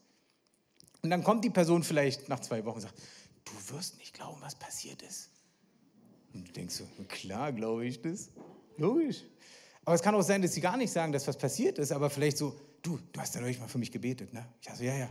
[1.02, 3.00] Und dann kommt die Person vielleicht nach zwei Wochen und sagt,
[3.44, 5.30] du wirst nicht glauben, was passiert ist.
[6.32, 8.30] Und du denkst so, klar glaube ich das.
[8.76, 9.24] Logisch.
[9.84, 12.08] Aber es kann auch sein, dass sie gar nicht sagen, dass was passiert ist, aber
[12.10, 14.46] vielleicht so, du, du hast ja neulich mal für mich gebetet, ne?
[14.60, 15.08] Ich so, ja, ja.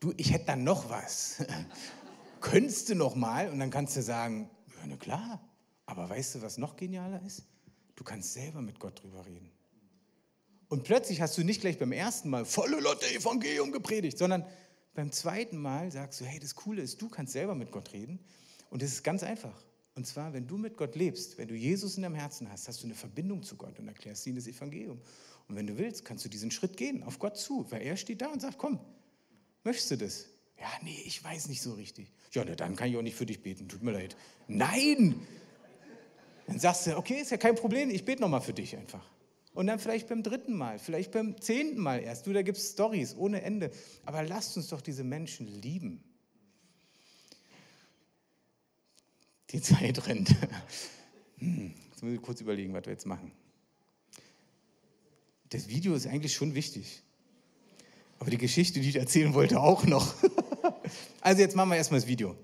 [0.00, 1.44] Du, ich hätte dann noch was.
[2.40, 3.50] Könntest du noch mal?
[3.50, 5.40] Und dann kannst du sagen, ja, na klar.
[5.86, 7.44] Aber weißt du, was noch genialer ist?
[7.96, 9.50] Du kannst selber mit Gott drüber reden.
[10.68, 14.44] Und plötzlich hast du nicht gleich beim ersten Mal volle Lotte Evangelium gepredigt, sondern
[14.94, 18.20] beim zweiten Mal sagst du, hey, das Coole ist, du kannst selber mit Gott reden.
[18.70, 19.64] Und das ist ganz einfach.
[19.98, 22.80] Und zwar, wenn du mit Gott lebst, wenn du Jesus in deinem Herzen hast, hast
[22.80, 25.00] du eine Verbindung zu Gott und erklärst ihm das Evangelium.
[25.48, 28.22] Und wenn du willst, kannst du diesen Schritt gehen, auf Gott zu, weil er steht
[28.22, 28.78] da und sagt, komm,
[29.64, 30.26] möchtest du das?
[30.56, 32.12] Ja, nee, ich weiß nicht so richtig.
[32.30, 34.16] Ja, na, dann kann ich auch nicht für dich beten, tut mir leid.
[34.46, 35.16] Nein!
[36.46, 39.04] Dann sagst du, okay, ist ja kein Problem, ich bete nochmal für dich einfach.
[39.52, 42.24] Und dann vielleicht beim dritten Mal, vielleicht beim zehnten Mal erst.
[42.24, 43.72] Du, da gibt es Stories ohne Ende.
[44.04, 46.04] Aber lasst uns doch diese Menschen lieben.
[49.50, 50.34] Die Zeit rennt.
[51.38, 53.32] Hm, jetzt muss ich kurz überlegen, was wir jetzt machen.
[55.50, 57.02] Das Video ist eigentlich schon wichtig.
[58.18, 60.14] Aber die Geschichte, die ich erzählen wollte, auch noch.
[61.20, 62.34] Also jetzt machen wir erstmal das Video.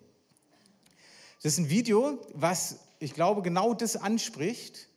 [1.43, 4.89] Das ist ein Video, was ich glaube genau das anspricht,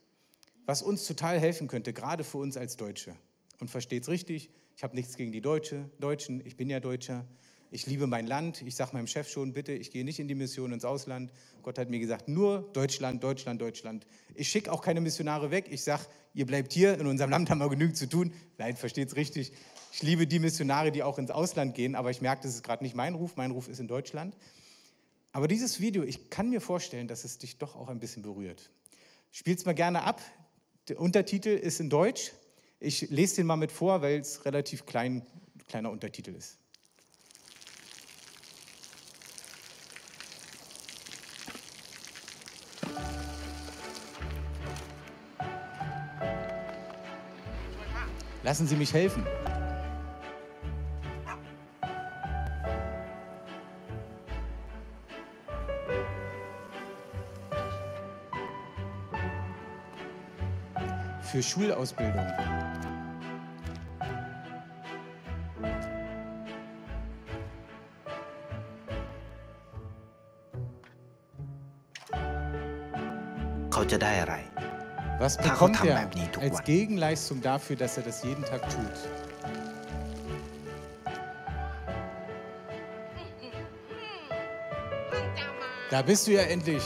[0.66, 3.16] was uns total helfen könnte, gerade für uns als Deutsche.
[3.60, 7.26] Und versteht es richtig, ich habe nichts gegen die Deutsche, Deutschen, ich bin ja Deutscher
[7.70, 8.62] ich liebe mein Land.
[8.62, 11.32] Ich sage meinem Chef schon, bitte, ich gehe nicht in die Mission ins Ausland.
[11.64, 14.08] Gott hat mir gesagt, nur Deutschland, Deutschland, Deutschland.
[14.36, 15.68] Ich schicke auch keine Missionare weg.
[15.70, 16.04] Ich sage,
[16.34, 18.34] ihr bleibt hier, in unserem Land haben wir genügend zu tun.
[18.58, 19.52] Nein, versteht es richtig.
[19.92, 22.84] Ich liebe die Missionare, die auch ins Ausland gehen, aber ich merke, das ist gerade
[22.84, 23.36] nicht mein Ruf.
[23.36, 24.36] Mein Ruf ist in Deutschland.
[25.32, 28.72] Aber dieses Video, ich kann mir vorstellen, dass es dich doch auch ein bisschen berührt.
[29.32, 30.22] Spiel's mal gerne ab.
[30.88, 32.32] Der Untertitel ist in Deutsch.
[32.80, 35.26] Ich lese den mal mit vor, weil es relativ klein,
[35.68, 36.60] kleiner Untertitel ist.
[48.48, 49.26] Lassen Sie mich helfen.
[61.24, 62.26] Für Schulausbildung.
[75.20, 76.10] Was bekommt er
[76.40, 79.10] als Gegenleistung dafür, dass er das jeden Tag tut?
[85.90, 86.84] Da bist du ja endlich.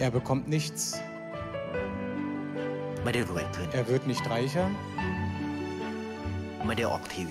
[0.00, 0.98] Er bekommt nichts.
[3.72, 4.70] Er wird nicht reicher.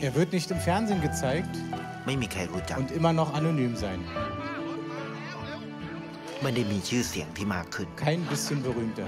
[0.01, 1.49] Er wird nicht im Fernsehen gezeigt
[2.77, 4.03] und immer noch anonym sein.
[7.95, 9.07] Kein bisschen berühmter.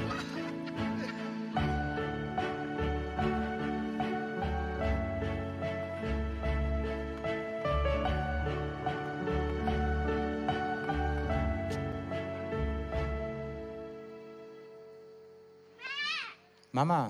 [16.80, 17.02] Mama,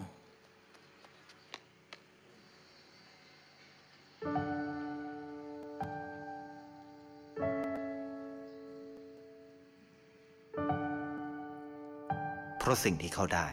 [12.59, 13.47] เพราะสิ่งที่เขาได้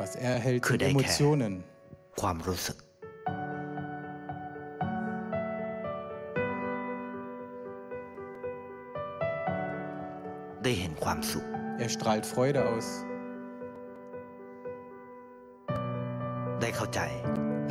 [0.00, 0.96] was er erhält, sind Could I care?
[0.96, 1.54] Emotionen.
[2.20, 2.78] ความรู้สึก
[10.62, 11.46] ได้เห็นความสุข
[11.84, 12.86] Er strahlt Freude aus,
[16.86, 17.00] ได้เข้าใจ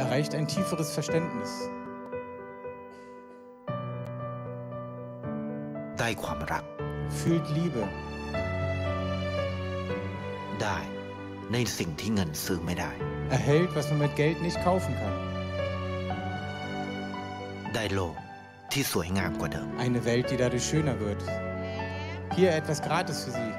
[0.03, 1.51] erreicht ein tieferes Verständnis,
[5.99, 6.63] ได้ความรัก
[7.19, 7.83] fühlt Liebe,
[10.61, 10.79] ได้
[11.53, 12.91] ในสิ่งที่เงินซื้อไม่ได้
[13.37, 15.15] erhält, was man mit Geld nicht kaufen kann.
[17.75, 18.15] ได้โลก
[18.71, 21.21] ที่สวยงามกว่าเดิม Eine Welt, die dadurch schöner wird.
[22.35, 23.51] Hier etwas gratis für Sie.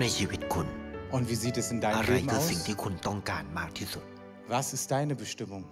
[0.00, 0.68] ในชีวิตคุณ
[1.12, 2.66] Und wie sieht es in อะ deinem ไร Leben คือสิ่ง aus?
[2.66, 4.04] ที่คุณต้องการมากที่สุด
[4.54, 5.62] Was ist deine Bestimmung?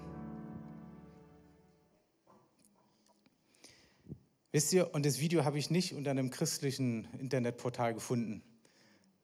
[4.57, 8.43] Wisst ihr, und das Video habe ich nicht unter einem christlichen Internetportal gefunden.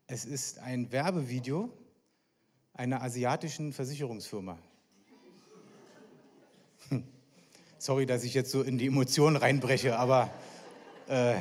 [0.06, 1.70] Es ist ein Werbevideo
[2.74, 4.58] einer asiatischen Versicherungsfirma.
[6.90, 7.04] Hm.
[7.78, 10.30] Sorry, dass ich jetzt so in die Emotionen reinbreche, aber
[11.08, 11.36] äh,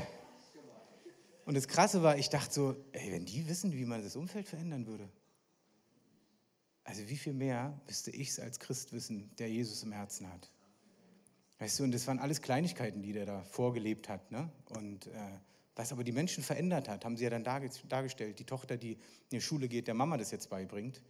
[1.47, 4.49] und das Krasse war, ich dachte so, ey, wenn die wissen, wie man das Umfeld
[4.49, 5.09] verändern würde,
[6.83, 10.51] also wie viel mehr müsste ich es als Christ wissen, der Jesus im Herzen hat?
[11.59, 14.31] Weißt du, und das waren alles Kleinigkeiten, die der da vorgelebt hat.
[14.31, 14.51] Ne?
[14.71, 15.11] Und äh,
[15.75, 18.39] was aber die Menschen verändert hat, haben sie ja dann darge dargestellt.
[18.39, 21.01] Die Tochter, die in die Schule geht, der Mama das jetzt beibringt.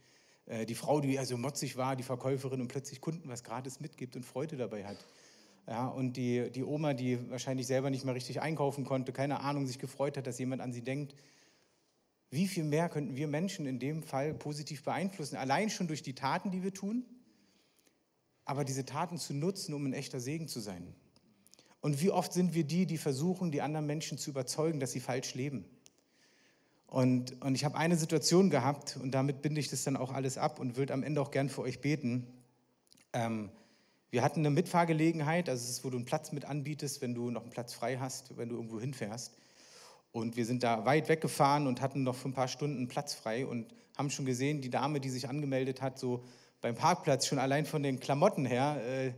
[0.45, 4.15] Äh, die Frau, die also motzig war, die Verkäuferin und plötzlich Kunden was gratis mitgibt
[4.15, 5.05] und Freude dabei hat.
[5.67, 9.67] Ja, und die, die Oma, die wahrscheinlich selber nicht mehr richtig einkaufen konnte, keine Ahnung,
[9.67, 11.13] sich gefreut hat, dass jemand an sie denkt.
[12.29, 15.35] Wie viel mehr könnten wir Menschen in dem Fall positiv beeinflussen?
[15.35, 17.05] Allein schon durch die Taten, die wir tun,
[18.45, 20.95] aber diese Taten zu nutzen, um ein echter Segen zu sein.
[21.81, 25.01] Und wie oft sind wir die, die versuchen, die anderen Menschen zu überzeugen, dass sie
[25.01, 25.65] falsch leben?
[26.87, 30.37] Und, und ich habe eine Situation gehabt, und damit binde ich das dann auch alles
[30.37, 32.25] ab und würde am Ende auch gern für euch beten.
[33.11, 33.51] Ähm,
[34.09, 37.29] wir hatten eine Mitfahrgelegenheit, also es ist, wo du einen Platz mit anbietest, wenn du
[37.29, 39.33] noch einen Platz frei hast, wenn du irgendwo hinfährst.
[40.11, 43.45] Und wir sind da weit weggefahren und hatten noch für ein paar Stunden Platz frei
[43.45, 46.23] und haben schon gesehen, die Dame, die sich angemeldet hat, so
[46.61, 49.13] beim Parkplatz, schon allein von den Klamotten her, äh,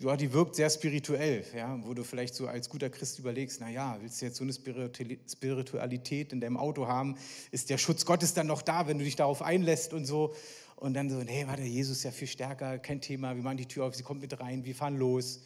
[0.00, 3.98] ja, die wirkt sehr spirituell, ja, wo du vielleicht so als guter Christ überlegst, naja,
[4.00, 7.16] willst du jetzt so eine Spirituali- Spiritualität in deinem Auto haben?
[7.50, 10.34] Ist der Schutz Gottes dann noch da, wenn du dich darauf einlässt und so?
[10.78, 13.66] Und dann so, nee, warte, Jesus ist ja viel stärker, kein Thema, wir machen die
[13.66, 15.42] Tür auf, sie kommt mit rein, wir fahren los,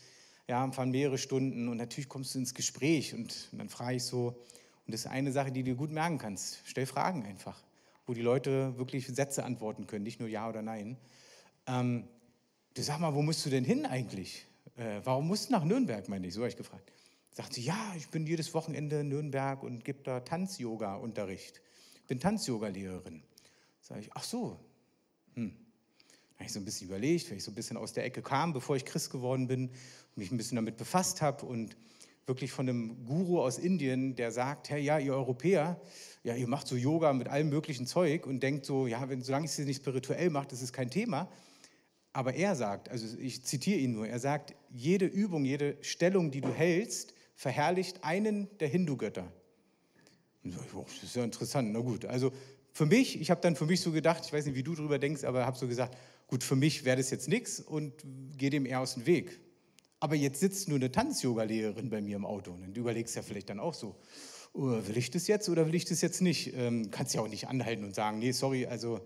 [0.46, 4.36] ja, fahren mehrere Stunden und natürlich kommst du ins Gespräch und dann frage ich so,
[4.86, 7.58] und das ist eine Sache, die du gut merken kannst, stell Fragen einfach,
[8.06, 10.98] wo die Leute wirklich Sätze antworten können, nicht nur Ja oder Nein.
[11.66, 12.04] Ähm,
[12.74, 14.44] du sag mal, wo musst du denn hin eigentlich?
[14.76, 16.34] Äh, warum musst du nach Nürnberg, meine ich?
[16.34, 16.92] So habe ich gefragt.
[17.30, 21.62] Sagt sie, ja, ich bin jedes Wochenende in Nürnberg und gebe da Tanz-Yoga-Unterricht.
[22.06, 23.22] Bin Tanz-Yoga-Lehrerin.
[23.80, 24.60] Sage ich, ach so.
[25.34, 25.52] Hm.
[26.36, 28.52] Habe ich so ein bisschen überlegt, weil ich so ein bisschen aus der Ecke kam,
[28.52, 29.70] bevor ich Christ geworden bin,
[30.16, 31.76] mich ein bisschen damit befasst habe und
[32.26, 35.80] wirklich von einem Guru aus Indien, der sagt, hey, ja, ihr Europäer,
[36.22, 39.46] ja, ihr macht so Yoga mit allem möglichen Zeug und denkt so, ja, wenn, solange
[39.46, 41.28] ich es nicht spirituell mache, das ist kein Thema.
[42.12, 46.40] Aber er sagt, also ich zitiere ihn nur, er sagt, jede Übung, jede Stellung, die
[46.40, 49.32] du hältst, verherrlicht einen der Hindu-Götter.
[50.74, 52.04] Oh, Das ist ja interessant, na gut.
[52.04, 52.32] Also
[52.72, 54.98] für mich, ich habe dann für mich so gedacht, ich weiß nicht, wie du darüber
[54.98, 55.96] denkst, aber habe so gesagt,
[56.26, 57.92] gut, für mich wäre das jetzt nichts und
[58.38, 59.38] gehe dem eher aus dem Weg.
[60.00, 63.50] Aber jetzt sitzt nur eine Tanz-Yoga-Lehrerin bei mir im Auto und du überlegst ja vielleicht
[63.50, 63.94] dann auch so,
[64.54, 66.54] oh, will ich das jetzt oder will ich das jetzt nicht?
[66.56, 69.00] Ähm, kannst ja auch nicht anhalten und sagen, nee, sorry, also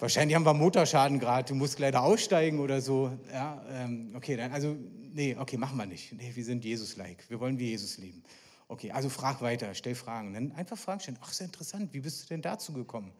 [0.00, 3.12] wahrscheinlich haben wir Motorschaden gerade, du musst leider aussteigen oder so.
[3.32, 4.76] Ja, ähm, okay, dann, also,
[5.12, 6.12] nee, okay, machen wir nicht.
[6.12, 8.22] Nee, wir sind Jesus-like, wir wollen wie Jesus leben.
[8.70, 10.28] Okay, also frag weiter, stell Fragen.
[10.28, 11.18] Und dann einfach Fragen stellen.
[11.20, 13.12] Ach, ja interessant, wie bist du denn dazu gekommen?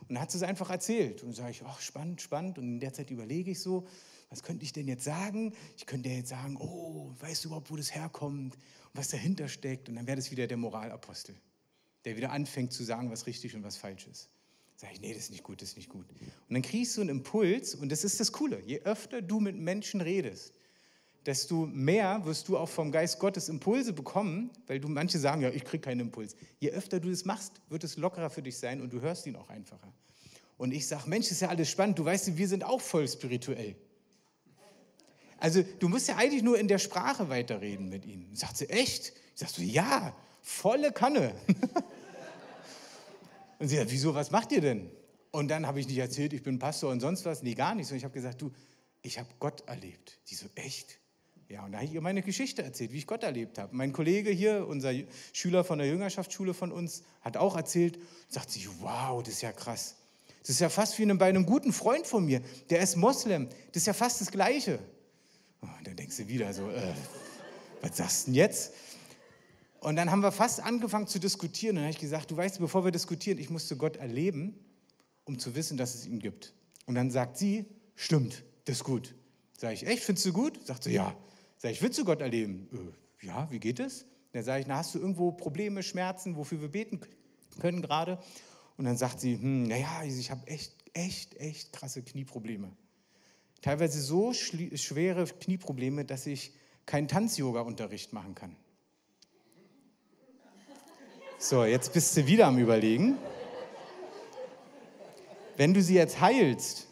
[0.00, 1.22] Und dann hat sie es einfach erzählt.
[1.22, 2.58] Und dann sage ich, ach, spannend, spannend.
[2.58, 3.86] Und in der Zeit überlege ich so,
[4.30, 5.54] Was könnte ich denn jetzt sagen?
[5.76, 8.60] Ich könnte jetzt sagen, oh, weißt du überhaupt, wo das herkommt und
[8.92, 9.88] was dahinter steckt?
[9.88, 11.34] Und dann wäre das wieder der Moralapostel,
[12.04, 14.28] der wieder anfängt zu sagen, was richtig und was falsch ist.
[14.76, 16.06] Sag ich, nee, das ist nicht gut, das ist nicht gut.
[16.10, 18.60] Und dann kriegst du einen Impuls und das ist das Coole.
[18.60, 20.57] Je öfter du mit Menschen redest,
[21.28, 25.50] desto mehr wirst du auch vom Geist Gottes Impulse bekommen, weil du manche sagen, ja,
[25.50, 26.34] ich kriege keinen Impuls.
[26.58, 29.36] Je öfter du das machst, wird es lockerer für dich sein und du hörst ihn
[29.36, 29.92] auch einfacher.
[30.56, 31.98] Und ich sage, Mensch, ist ja alles spannend.
[31.98, 33.76] Du weißt, wir sind auch voll spirituell.
[35.36, 38.34] Also du musst ja eigentlich nur in der Sprache weiterreden mit ihm.
[38.34, 39.12] Sagt sie, echt?
[39.34, 41.34] Ich sag so, ja, volle Kanne.
[43.58, 44.90] und sie sagt, wieso, was macht ihr denn?
[45.30, 47.42] Und dann habe ich nicht erzählt, ich bin Pastor und sonst was.
[47.42, 47.90] Nee, gar nicht.
[47.90, 48.50] Und ich habe gesagt, du,
[49.02, 50.20] ich habe Gott erlebt.
[50.30, 50.98] Die so, echt?
[51.48, 53.74] Ja, und da habe ich ihr meine Geschichte erzählt, wie ich Gott erlebt habe.
[53.74, 54.92] Mein Kollege hier, unser
[55.32, 59.52] Schüler von der Jüngerschaftsschule von uns, hat auch erzählt, sagt sich, wow, das ist ja
[59.52, 59.94] krass.
[60.42, 63.48] Das ist ja fast wie bei einem guten Freund von mir, der ist Moslem.
[63.72, 64.78] Das ist ja fast das Gleiche.
[65.62, 66.94] Oh, dann denkst du wieder so, äh,
[67.80, 68.72] was sagst du denn jetzt?
[69.80, 71.76] Und dann haben wir fast angefangen zu diskutieren.
[71.76, 74.54] Und dann habe ich gesagt, du weißt, bevor wir diskutieren, ich musste Gott erleben,
[75.24, 76.52] um zu wissen, dass es ihn gibt.
[76.84, 79.14] Und dann sagt sie, stimmt, das ist gut.
[79.56, 80.66] Sag ich, echt, findest du gut?
[80.66, 81.16] Sagt sie, ja.
[81.58, 82.68] Sag ich, willst du Gott erleben?
[83.22, 84.06] Äh, ja, wie geht es?
[84.32, 87.00] Dann sage ich, na, hast du irgendwo Probleme, Schmerzen, wofür wir beten
[87.60, 88.22] können gerade?
[88.76, 92.70] Und dann sagt sie, hm, naja, ich habe echt, echt, echt krasse Knieprobleme.
[93.60, 96.52] Teilweise so schwere Knieprobleme, dass ich
[96.86, 98.54] keinen Tanz-Yoga-Unterricht machen kann.
[101.40, 103.16] So, jetzt bist du wieder am Überlegen.
[105.56, 106.86] Wenn du sie jetzt heilst,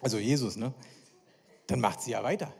[0.00, 0.74] also Jesus, ne,
[1.68, 2.52] dann macht sie ja weiter.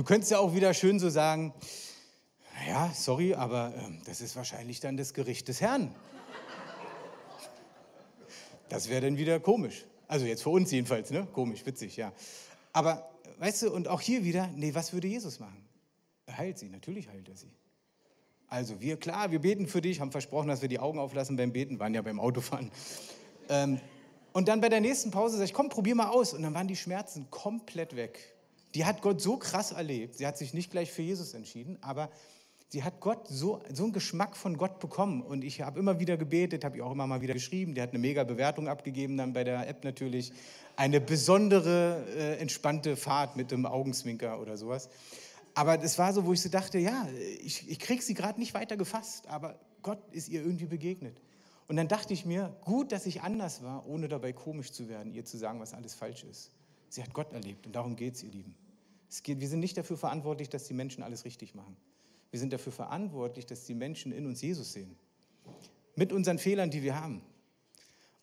[0.00, 1.52] Du könntest ja auch wieder schön so sagen,
[2.66, 5.94] ja, sorry, aber äh, das ist wahrscheinlich dann das Gericht des Herrn.
[8.70, 9.84] Das wäre dann wieder komisch.
[10.08, 11.28] Also jetzt für uns jedenfalls, ne?
[11.34, 12.14] Komisch, witzig, ja.
[12.72, 15.68] Aber weißt du, und auch hier wieder, nee, was würde Jesus machen?
[16.24, 17.52] Er heilt sie, natürlich heilt er sie.
[18.48, 21.52] Also wir, klar, wir beten für dich, haben versprochen, dass wir die Augen auflassen beim
[21.52, 22.70] Beten, waren ja beim Autofahren.
[23.50, 23.78] Ähm,
[24.32, 26.32] und dann bei der nächsten Pause sage ich, komm, probier mal aus.
[26.32, 28.39] Und dann waren die Schmerzen komplett weg.
[28.74, 30.16] Die hat Gott so krass erlebt.
[30.16, 32.10] Sie hat sich nicht gleich für Jesus entschieden, aber
[32.68, 35.22] sie hat Gott so, so einen Geschmack von Gott bekommen.
[35.22, 37.74] Und ich habe immer wieder gebetet, habe ich auch immer mal wieder geschrieben.
[37.74, 40.32] Der hat eine mega Bewertung abgegeben, dann bei der App natürlich.
[40.76, 44.88] Eine besondere, äh, entspannte Fahrt mit dem Augenzwinker oder sowas.
[45.54, 47.08] Aber das war so, wo ich so dachte, ja,
[47.42, 51.20] ich, ich kriege sie gerade nicht weiter gefasst, aber Gott ist ihr irgendwie begegnet.
[51.66, 55.12] Und dann dachte ich mir, gut, dass ich anders war, ohne dabei komisch zu werden,
[55.12, 56.50] ihr zu sagen, was alles falsch ist.
[56.88, 58.54] Sie hat Gott erlebt und darum geht es, ihr Lieben.
[59.22, 61.76] Geht, wir sind nicht dafür verantwortlich, dass die Menschen alles richtig machen.
[62.30, 64.96] Wir sind dafür verantwortlich, dass die Menschen in uns Jesus sehen.
[65.96, 67.22] Mit unseren Fehlern, die wir haben.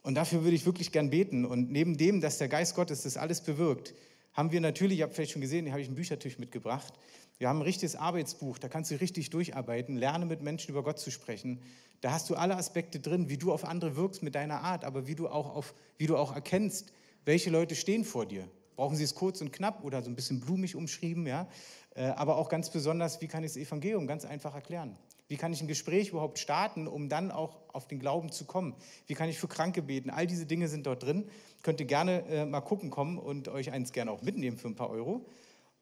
[0.02, 1.46] Und dafür würde ich wirklich gern beten.
[1.46, 3.94] Und neben dem, dass der Geist Gottes das alles bewirkt,
[4.34, 6.94] haben wir natürlich, ihr habt vielleicht schon gesehen, hier habe ich einen Büchertisch mitgebracht.
[7.40, 11.00] Wir haben ein richtiges Arbeitsbuch, da kannst du richtig durcharbeiten, lerne mit Menschen über Gott
[11.00, 11.60] zu sprechen.
[12.02, 15.08] Da hast du alle Aspekte drin, wie du auf andere wirkst mit deiner Art, aber
[15.08, 16.94] wie du auch, auf, wie du auch erkennst,
[17.26, 18.48] welche Leute stehen vor dir.
[18.78, 21.48] Brauchen sie es kurz und knapp oder so ein bisschen blumig umschrieben, ja?
[21.96, 24.96] Äh, aber auch ganz besonders, wie kann ich das Evangelium ganz einfach erklären?
[25.28, 28.76] Wie kann ich ein Gespräch überhaupt starten, um dann auch auf den Glauben zu kommen?
[29.08, 30.12] Wie kann ich für Kranke beten?
[30.12, 31.28] All diese Dinge sind dort drin.
[31.64, 34.76] Könnt ihr gerne äh, mal gucken kommen und euch eins gerne auch mitnehmen für ein
[34.76, 35.26] paar Euro.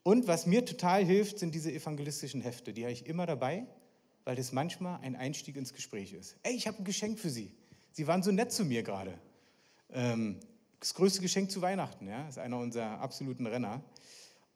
[0.02, 2.72] Und was mir total hilft, sind diese evangelistischen Hefte.
[2.72, 3.68] Die habe ich immer dabei,
[4.24, 6.38] weil das manchmal ein Einstieg ins Gespräch ist.
[6.44, 7.52] Ey, ich habe ein Geschenk für Sie.
[7.92, 9.20] Sie waren so nett zu mir gerade.
[9.92, 10.40] Ähm,
[10.80, 13.82] das größte Geschenk zu Weihnachten, ja, ist einer unserer absoluten Renner.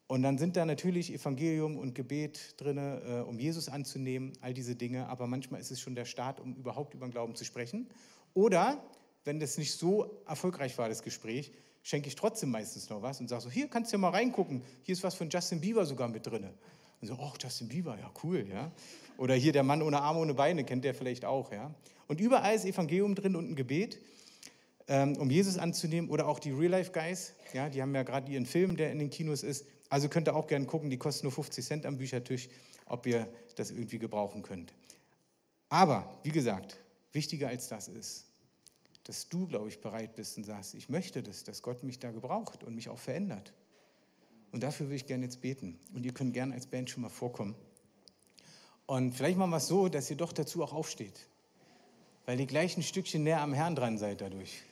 [0.08, 4.76] Und dann sind da natürlich Evangelium und Gebet drin, äh, um Jesus anzunehmen, all diese
[4.76, 5.08] Dinge.
[5.08, 7.88] Aber manchmal ist es schon der Start, um überhaupt über den Glauben zu sprechen.
[8.34, 8.84] Oder,
[9.24, 11.52] wenn das nicht so erfolgreich war, das Gespräch,
[11.84, 14.64] schenke ich trotzdem meistens noch was und sage so, hier kannst du ja mal reingucken,
[14.82, 16.50] hier ist was von Justin Bieber sogar mit drin.
[17.02, 18.72] Und so, oh, Justin Bieber, ja, cool, ja.
[19.18, 21.74] Oder hier der Mann ohne Arme, ohne Beine, kennt der vielleicht auch, ja.
[22.08, 24.00] Und überall ist Evangelium drin und ein Gebet
[24.90, 26.10] ähm, um Jesus anzunehmen.
[26.10, 29.00] Oder auch die Real Life Guys, ja, die haben ja gerade ihren Film, der in
[29.00, 29.66] den Kinos ist.
[29.90, 32.50] Also könnt ihr auch gerne gucken, die kosten nur 50 Cent am Büchertisch,
[32.86, 34.74] ob ihr das irgendwie gebrauchen könnt.
[35.70, 36.78] Aber, wie gesagt,
[37.14, 38.26] wichtiger als das ist,
[39.04, 42.12] dass du, glaube ich, bereit bist und sagst, ich möchte das, dass Gott mich da
[42.12, 43.54] gebraucht und mich auch verändert.
[44.52, 45.80] Und dafür würde ich gerne jetzt beten.
[45.94, 47.56] Und ihr könnt gerne als Band schon mal vorkommen.
[48.88, 51.28] Und vielleicht machen wir es so, dass ihr doch dazu auch aufsteht.
[52.26, 54.64] Weil ihr gleich ein Stückchen näher am Herrn dran seid dadurch.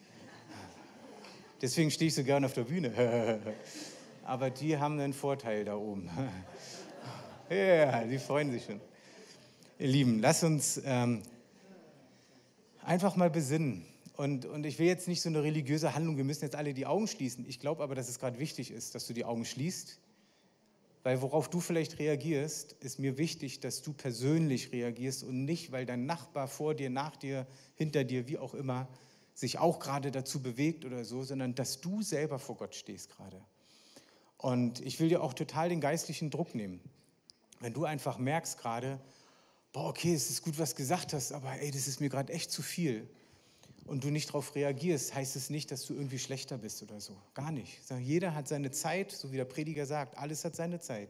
[1.62, 3.40] Deswegen stehe ich so gerne auf der Bühne.
[4.26, 6.10] Aber die haben einen Vorteil da oben.
[7.50, 8.82] Ja, die freuen sich schon.
[9.80, 11.22] Ihr Lieben, lasst uns ähm,
[12.84, 13.86] einfach mal besinnen
[14.18, 16.86] Und, und ich will jetzt nicht so eine religiöse Handlung, wir müssen jetzt alle die
[16.86, 17.46] Augen schließen.
[17.48, 19.98] Ich glaube aber, dass es gerade wichtig ist, dass du die Augen schließt,
[21.04, 25.86] weil worauf du vielleicht reagierst, ist mir wichtig, dass du persönlich reagierst und nicht, weil
[25.86, 28.90] dein Nachbar vor dir, nach dir, hinter dir, wie auch immer,
[29.38, 33.40] sich auch gerade dazu bewegt oder so, sondern dass du selber vor Gott stehst gerade.
[34.38, 36.80] Und ich will dir auch total den geistlichen Druck nehmen.
[37.60, 39.00] Wenn du einfach merkst gerade,
[39.74, 42.34] boah, okay, es ist gut, was du gesagt hast, aber ey, das ist mir gerade
[42.34, 43.08] echt zu viel.
[43.86, 47.16] Und du nicht darauf reagierst, heißt es nicht, dass du irgendwie schlechter bist oder so.
[47.36, 47.80] Gar nicht.
[48.02, 51.10] Jeder hat seine Zeit, so wie der Prediger sagt, alles hat seine Zeit.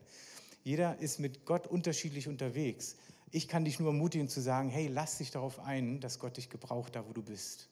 [0.65, 2.97] Jeder ist mit Gott unterschiedlich unterwegs.
[3.31, 6.49] Ich kann dich nur ermutigen zu sagen, hey, lass dich darauf ein, dass Gott dich
[6.49, 7.69] gebraucht, da wo du bist.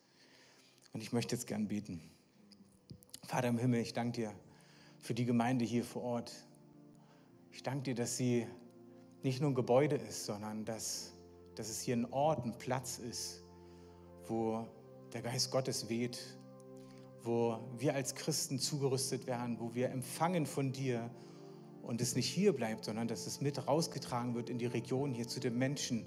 [0.96, 2.00] Und ich möchte jetzt gern beten.
[3.28, 4.32] Vater im Himmel, ich danke dir
[4.98, 6.32] für die Gemeinde hier vor Ort.
[7.52, 8.48] Ich danke dir, dass sie
[9.22, 11.12] nicht nur ein Gebäude ist, sondern dass,
[11.56, 13.43] dass es hier ein Ort, ein Platz ist,
[14.28, 14.66] wo
[15.12, 16.18] der Geist Gottes weht,
[17.24, 21.12] wo wir als Christen zugerüstet werden, wo wir empfangen von dir
[21.84, 25.28] und es nicht hier bleibt, sondern dass es mit rausgetragen wird in die Region hier
[25.28, 26.06] zu den Menschen,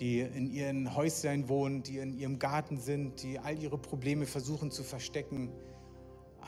[0.00, 4.70] die in ihren Häuslein wohnen, die in ihrem Garten sind, die all ihre Probleme versuchen
[4.70, 5.50] zu verstecken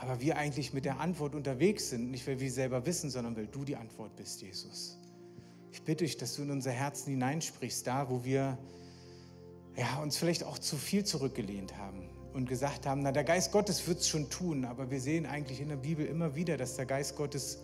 [0.00, 3.46] aber wir eigentlich mit der Antwort unterwegs sind, nicht weil wir selber wissen, sondern weil
[3.46, 4.98] du die Antwort bist, Jesus.
[5.72, 8.58] Ich bitte dich, dass du in unser Herzen hineinsprichst, da wo wir
[9.76, 13.86] ja, uns vielleicht auch zu viel zurückgelehnt haben und gesagt haben, na der Geist Gottes
[13.86, 16.86] wird es schon tun, aber wir sehen eigentlich in der Bibel immer wieder, dass der
[16.86, 17.58] Geist Gottes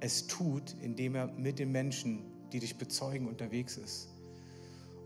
[0.00, 2.22] es tut, indem er mit den Menschen,
[2.52, 4.08] die dich bezeugen, unterwegs ist.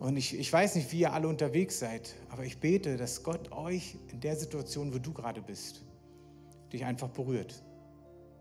[0.03, 3.53] Und ich, ich weiß nicht, wie ihr alle unterwegs seid, aber ich bete, dass Gott
[3.53, 5.85] euch in der Situation, wo du gerade bist,
[6.73, 7.63] dich einfach berührt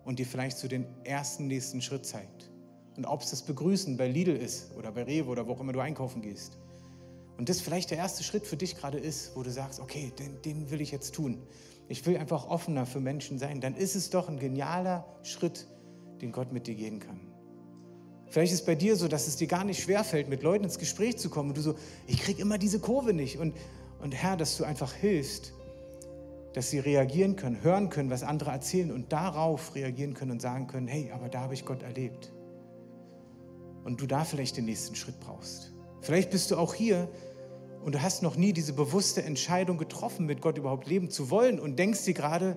[0.03, 2.49] und dir vielleicht so den ersten nächsten Schritt zeigt.
[2.97, 5.71] Und ob es das Begrüßen bei Lidl ist oder bei Rewe oder wo auch immer
[5.71, 6.57] du einkaufen gehst.
[7.37, 10.41] Und das vielleicht der erste Schritt für dich gerade ist, wo du sagst, okay, den,
[10.41, 11.43] den will ich jetzt tun.
[11.89, 13.61] Ich will einfach offener für Menschen sein.
[13.61, 15.67] Dann ist es doch ein genialer Schritt,
[16.23, 17.30] den Gott mit dir gehen kann.
[18.31, 20.79] Vielleicht ist es bei dir so, dass es dir gar nicht schwerfällt, mit Leuten ins
[20.79, 21.75] Gespräch zu kommen und du so,
[22.07, 23.37] ich kriege immer diese Kurve nicht.
[23.37, 23.53] Und,
[24.01, 25.51] und Herr, dass du einfach hilfst,
[26.53, 30.67] dass sie reagieren können, hören können, was andere erzählen und darauf reagieren können und sagen
[30.67, 32.31] können, hey, aber da habe ich Gott erlebt.
[33.83, 35.73] Und du da vielleicht den nächsten Schritt brauchst.
[35.99, 37.09] Vielleicht bist du auch hier
[37.83, 41.59] und du hast noch nie diese bewusste Entscheidung getroffen, mit Gott überhaupt leben zu wollen
[41.59, 42.55] und denkst dir gerade,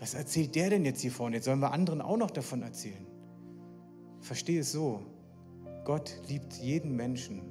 [0.00, 1.36] was erzählt der denn jetzt hier vorne?
[1.36, 3.06] Jetzt sollen wir anderen auch noch davon erzählen.
[4.26, 5.00] Verstehe es so,
[5.84, 7.42] Gott liebt jeden Menschen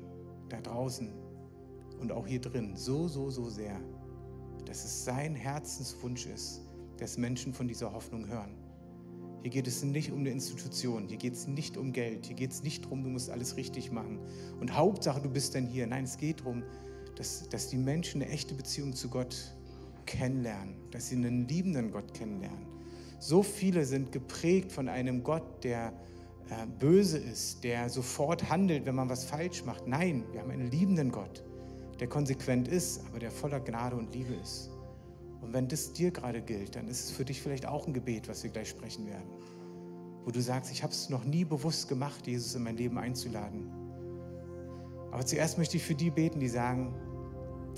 [0.50, 1.10] da draußen
[2.00, 3.80] und auch hier drin so, so, so sehr
[4.66, 6.62] dass es sein Herzenswunsch ist,
[6.98, 8.56] dass Menschen von dieser Hoffnung hören.
[9.42, 12.52] Hier geht es nicht um eine Institution, hier geht es nicht um Geld, hier geht
[12.52, 14.20] es nicht darum, du musst alles richtig machen.
[14.60, 15.86] Und Hauptsache, du bist dann hier.
[15.86, 16.64] Nein, es geht darum,
[17.16, 19.56] dass, dass die Menschen eine echte Beziehung zu Gott
[20.08, 22.66] kennenlernen, dass sie einen liebenden Gott kennenlernen.
[23.20, 25.94] So viele sind geprägt von einem Gott, der
[26.80, 29.88] böse ist, der sofort handelt, wenn man was falsch macht.
[29.88, 31.44] Nein, wir haben einen liebenden Gott
[32.00, 34.70] der konsequent ist, aber der voller Gnade und Liebe ist.
[35.42, 38.28] Und wenn das dir gerade gilt, dann ist es für dich vielleicht auch ein Gebet,
[38.28, 39.30] was wir gleich sprechen werden,
[40.24, 43.70] wo du sagst, ich habe es noch nie bewusst gemacht, Jesus in mein Leben einzuladen.
[45.12, 46.94] Aber zuerst möchte ich für die beten, die sagen,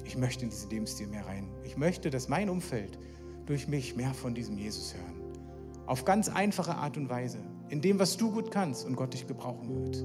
[0.05, 1.49] ich möchte in diesen Lebensstil mehr rein.
[1.63, 2.97] Ich möchte, dass mein Umfeld
[3.45, 5.21] durch mich mehr von diesem Jesus hören.
[5.85, 7.39] Auf ganz einfache Art und Weise,
[7.69, 10.03] in dem, was du gut kannst und Gott dich gebrauchen wird.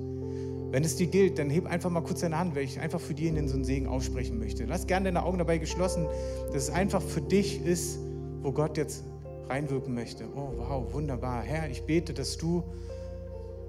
[0.72, 3.12] Wenn es dir gilt, dann heb einfach mal kurz deine Hand, weil ich einfach für
[3.12, 4.64] diejenigen so einen Segen aussprechen möchte.
[4.64, 6.06] Lass gerne deine Augen dabei geschlossen,
[6.52, 7.98] dass es einfach für dich ist,
[8.40, 9.04] wo Gott jetzt
[9.48, 10.24] reinwirken möchte.
[10.34, 11.42] Oh, wow, wunderbar.
[11.42, 12.62] Herr, ich bete, dass du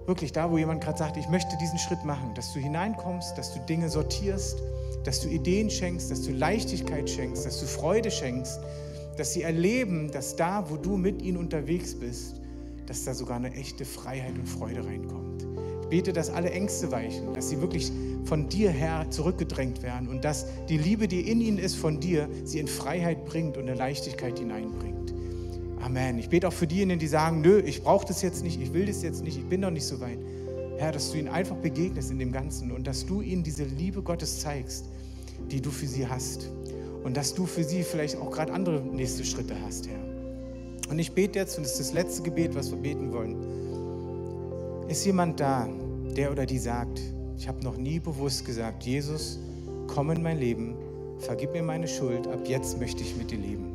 [0.06, 3.54] wirklich da, wo jemand gerade sagt, ich möchte diesen Schritt machen, dass du hineinkommst, dass
[3.54, 4.58] du Dinge sortierst,
[5.04, 8.60] dass du Ideen schenkst, dass du Leichtigkeit schenkst, dass du Freude schenkst,
[9.18, 12.42] dass sie erleben, dass da, wo du mit ihnen unterwegs bist,
[12.86, 15.34] dass da sogar eine echte Freiheit und Freude reinkommt
[15.94, 17.92] bete, dass alle Ängste weichen, dass sie wirklich
[18.26, 22.28] von dir her zurückgedrängt werden und dass die Liebe, die in ihnen ist, von dir,
[22.46, 25.14] sie in Freiheit bringt und eine Leichtigkeit hineinbringt.
[25.82, 26.18] Amen.
[26.18, 28.88] Ich bete auch für diejenigen, die sagen, nö, ich brauche das jetzt nicht, ich will
[28.88, 30.18] das jetzt nicht, ich bin noch nicht so weit.
[30.80, 34.02] Herr, dass du ihnen einfach begegnest in dem Ganzen und dass du ihnen diese Liebe
[34.02, 34.86] Gottes zeigst,
[35.52, 36.50] die du für sie hast.
[37.04, 40.13] Und dass du für sie vielleicht auch gerade andere nächste Schritte hast, Herr.
[40.94, 43.36] Und ich bete jetzt, und das ist das letzte Gebet, was wir beten wollen.
[44.88, 45.68] Ist jemand da,
[46.16, 47.02] der oder die sagt,
[47.36, 49.40] ich habe noch nie bewusst gesagt, Jesus,
[49.88, 50.76] komm in mein Leben,
[51.18, 53.74] vergib mir meine Schuld, ab jetzt möchte ich mit dir leben.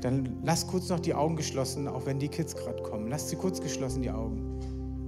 [0.00, 3.08] Dann lass kurz noch die Augen geschlossen, auch wenn die Kids gerade kommen.
[3.10, 4.58] Lass sie kurz geschlossen, die Augen.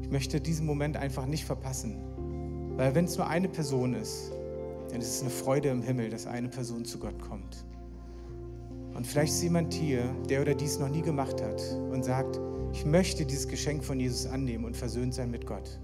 [0.03, 1.97] Ich möchte diesen Moment einfach nicht verpassen.
[2.77, 4.31] Weil wenn es nur eine Person ist,
[4.93, 7.65] Denn es ist eine Freude im Himmel, dass eine Person zu Gott kommt.
[8.99, 12.41] Und vielleicht ist jemand hier, der oder dies noch nie gemacht hat und sagt,
[12.73, 15.79] ich möchte dieses Geschenk von Jesus annehmen und versöhnt sein mit Gott.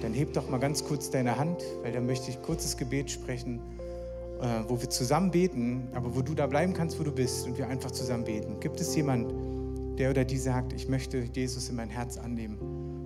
[0.00, 3.60] Dann heb doch mal ganz kurz deine Hand, weil da möchte ich kurzes Gebet sprechen,
[4.40, 7.58] äh, wo wir zusammen beten, aber wo du da bleiben kannst, wo du bist und
[7.58, 8.58] wir einfach zusammen beten.
[8.58, 12.56] Gibt es jemanden, der oder die sagt, ich möchte Jesus in mein Herz annehmen,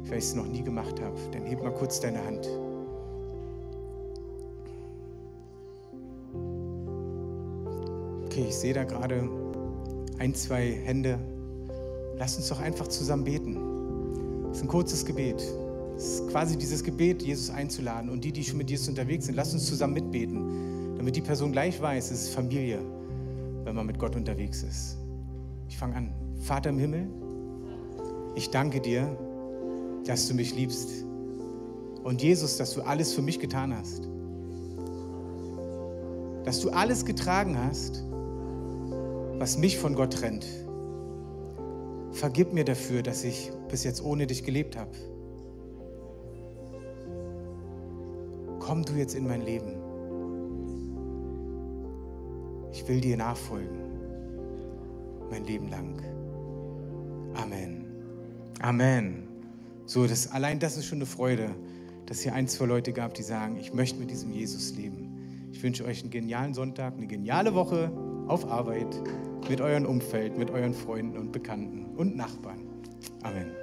[0.06, 1.16] weil ich es noch nie gemacht habe?
[1.32, 2.48] Dann heb mal kurz deine Hand.
[8.32, 9.28] Okay, ich sehe da gerade
[10.18, 11.18] ein, zwei Hände.
[12.16, 13.58] Lass uns doch einfach zusammen beten.
[14.48, 15.42] Das ist ein kurzes Gebet.
[15.98, 18.08] Es ist quasi dieses Gebet, Jesus einzuladen.
[18.08, 21.52] Und die, die schon mit Jesus unterwegs sind, lass uns zusammen mitbeten, damit die Person
[21.52, 22.78] gleich weiß, es ist Familie,
[23.64, 24.96] wenn man mit Gott unterwegs ist.
[25.68, 26.14] Ich fange an.
[26.40, 27.08] Vater im Himmel,
[28.34, 29.14] ich danke dir,
[30.06, 31.04] dass du mich liebst.
[32.02, 34.08] Und Jesus, dass du alles für mich getan hast.
[36.46, 38.04] Dass du alles getragen hast,
[39.42, 40.46] was mich von Gott trennt.
[42.12, 44.92] Vergib mir dafür, dass ich bis jetzt ohne dich gelebt habe.
[48.60, 49.72] Komm du jetzt in mein Leben.
[52.70, 53.80] Ich will dir nachfolgen,
[55.28, 56.00] mein Leben lang.
[57.34, 57.84] Amen.
[58.60, 59.26] Amen.
[59.86, 61.50] So, das, allein das ist schon eine Freude,
[62.06, 65.48] dass hier ein, zwei Leute gab, die sagen, ich möchte mit diesem Jesus leben.
[65.50, 67.90] Ich wünsche euch einen genialen Sonntag, eine geniale Woche
[68.28, 68.86] auf Arbeit
[69.48, 72.60] mit eurem Umfeld, mit euren Freunden und Bekannten und Nachbarn.
[73.22, 73.61] Amen.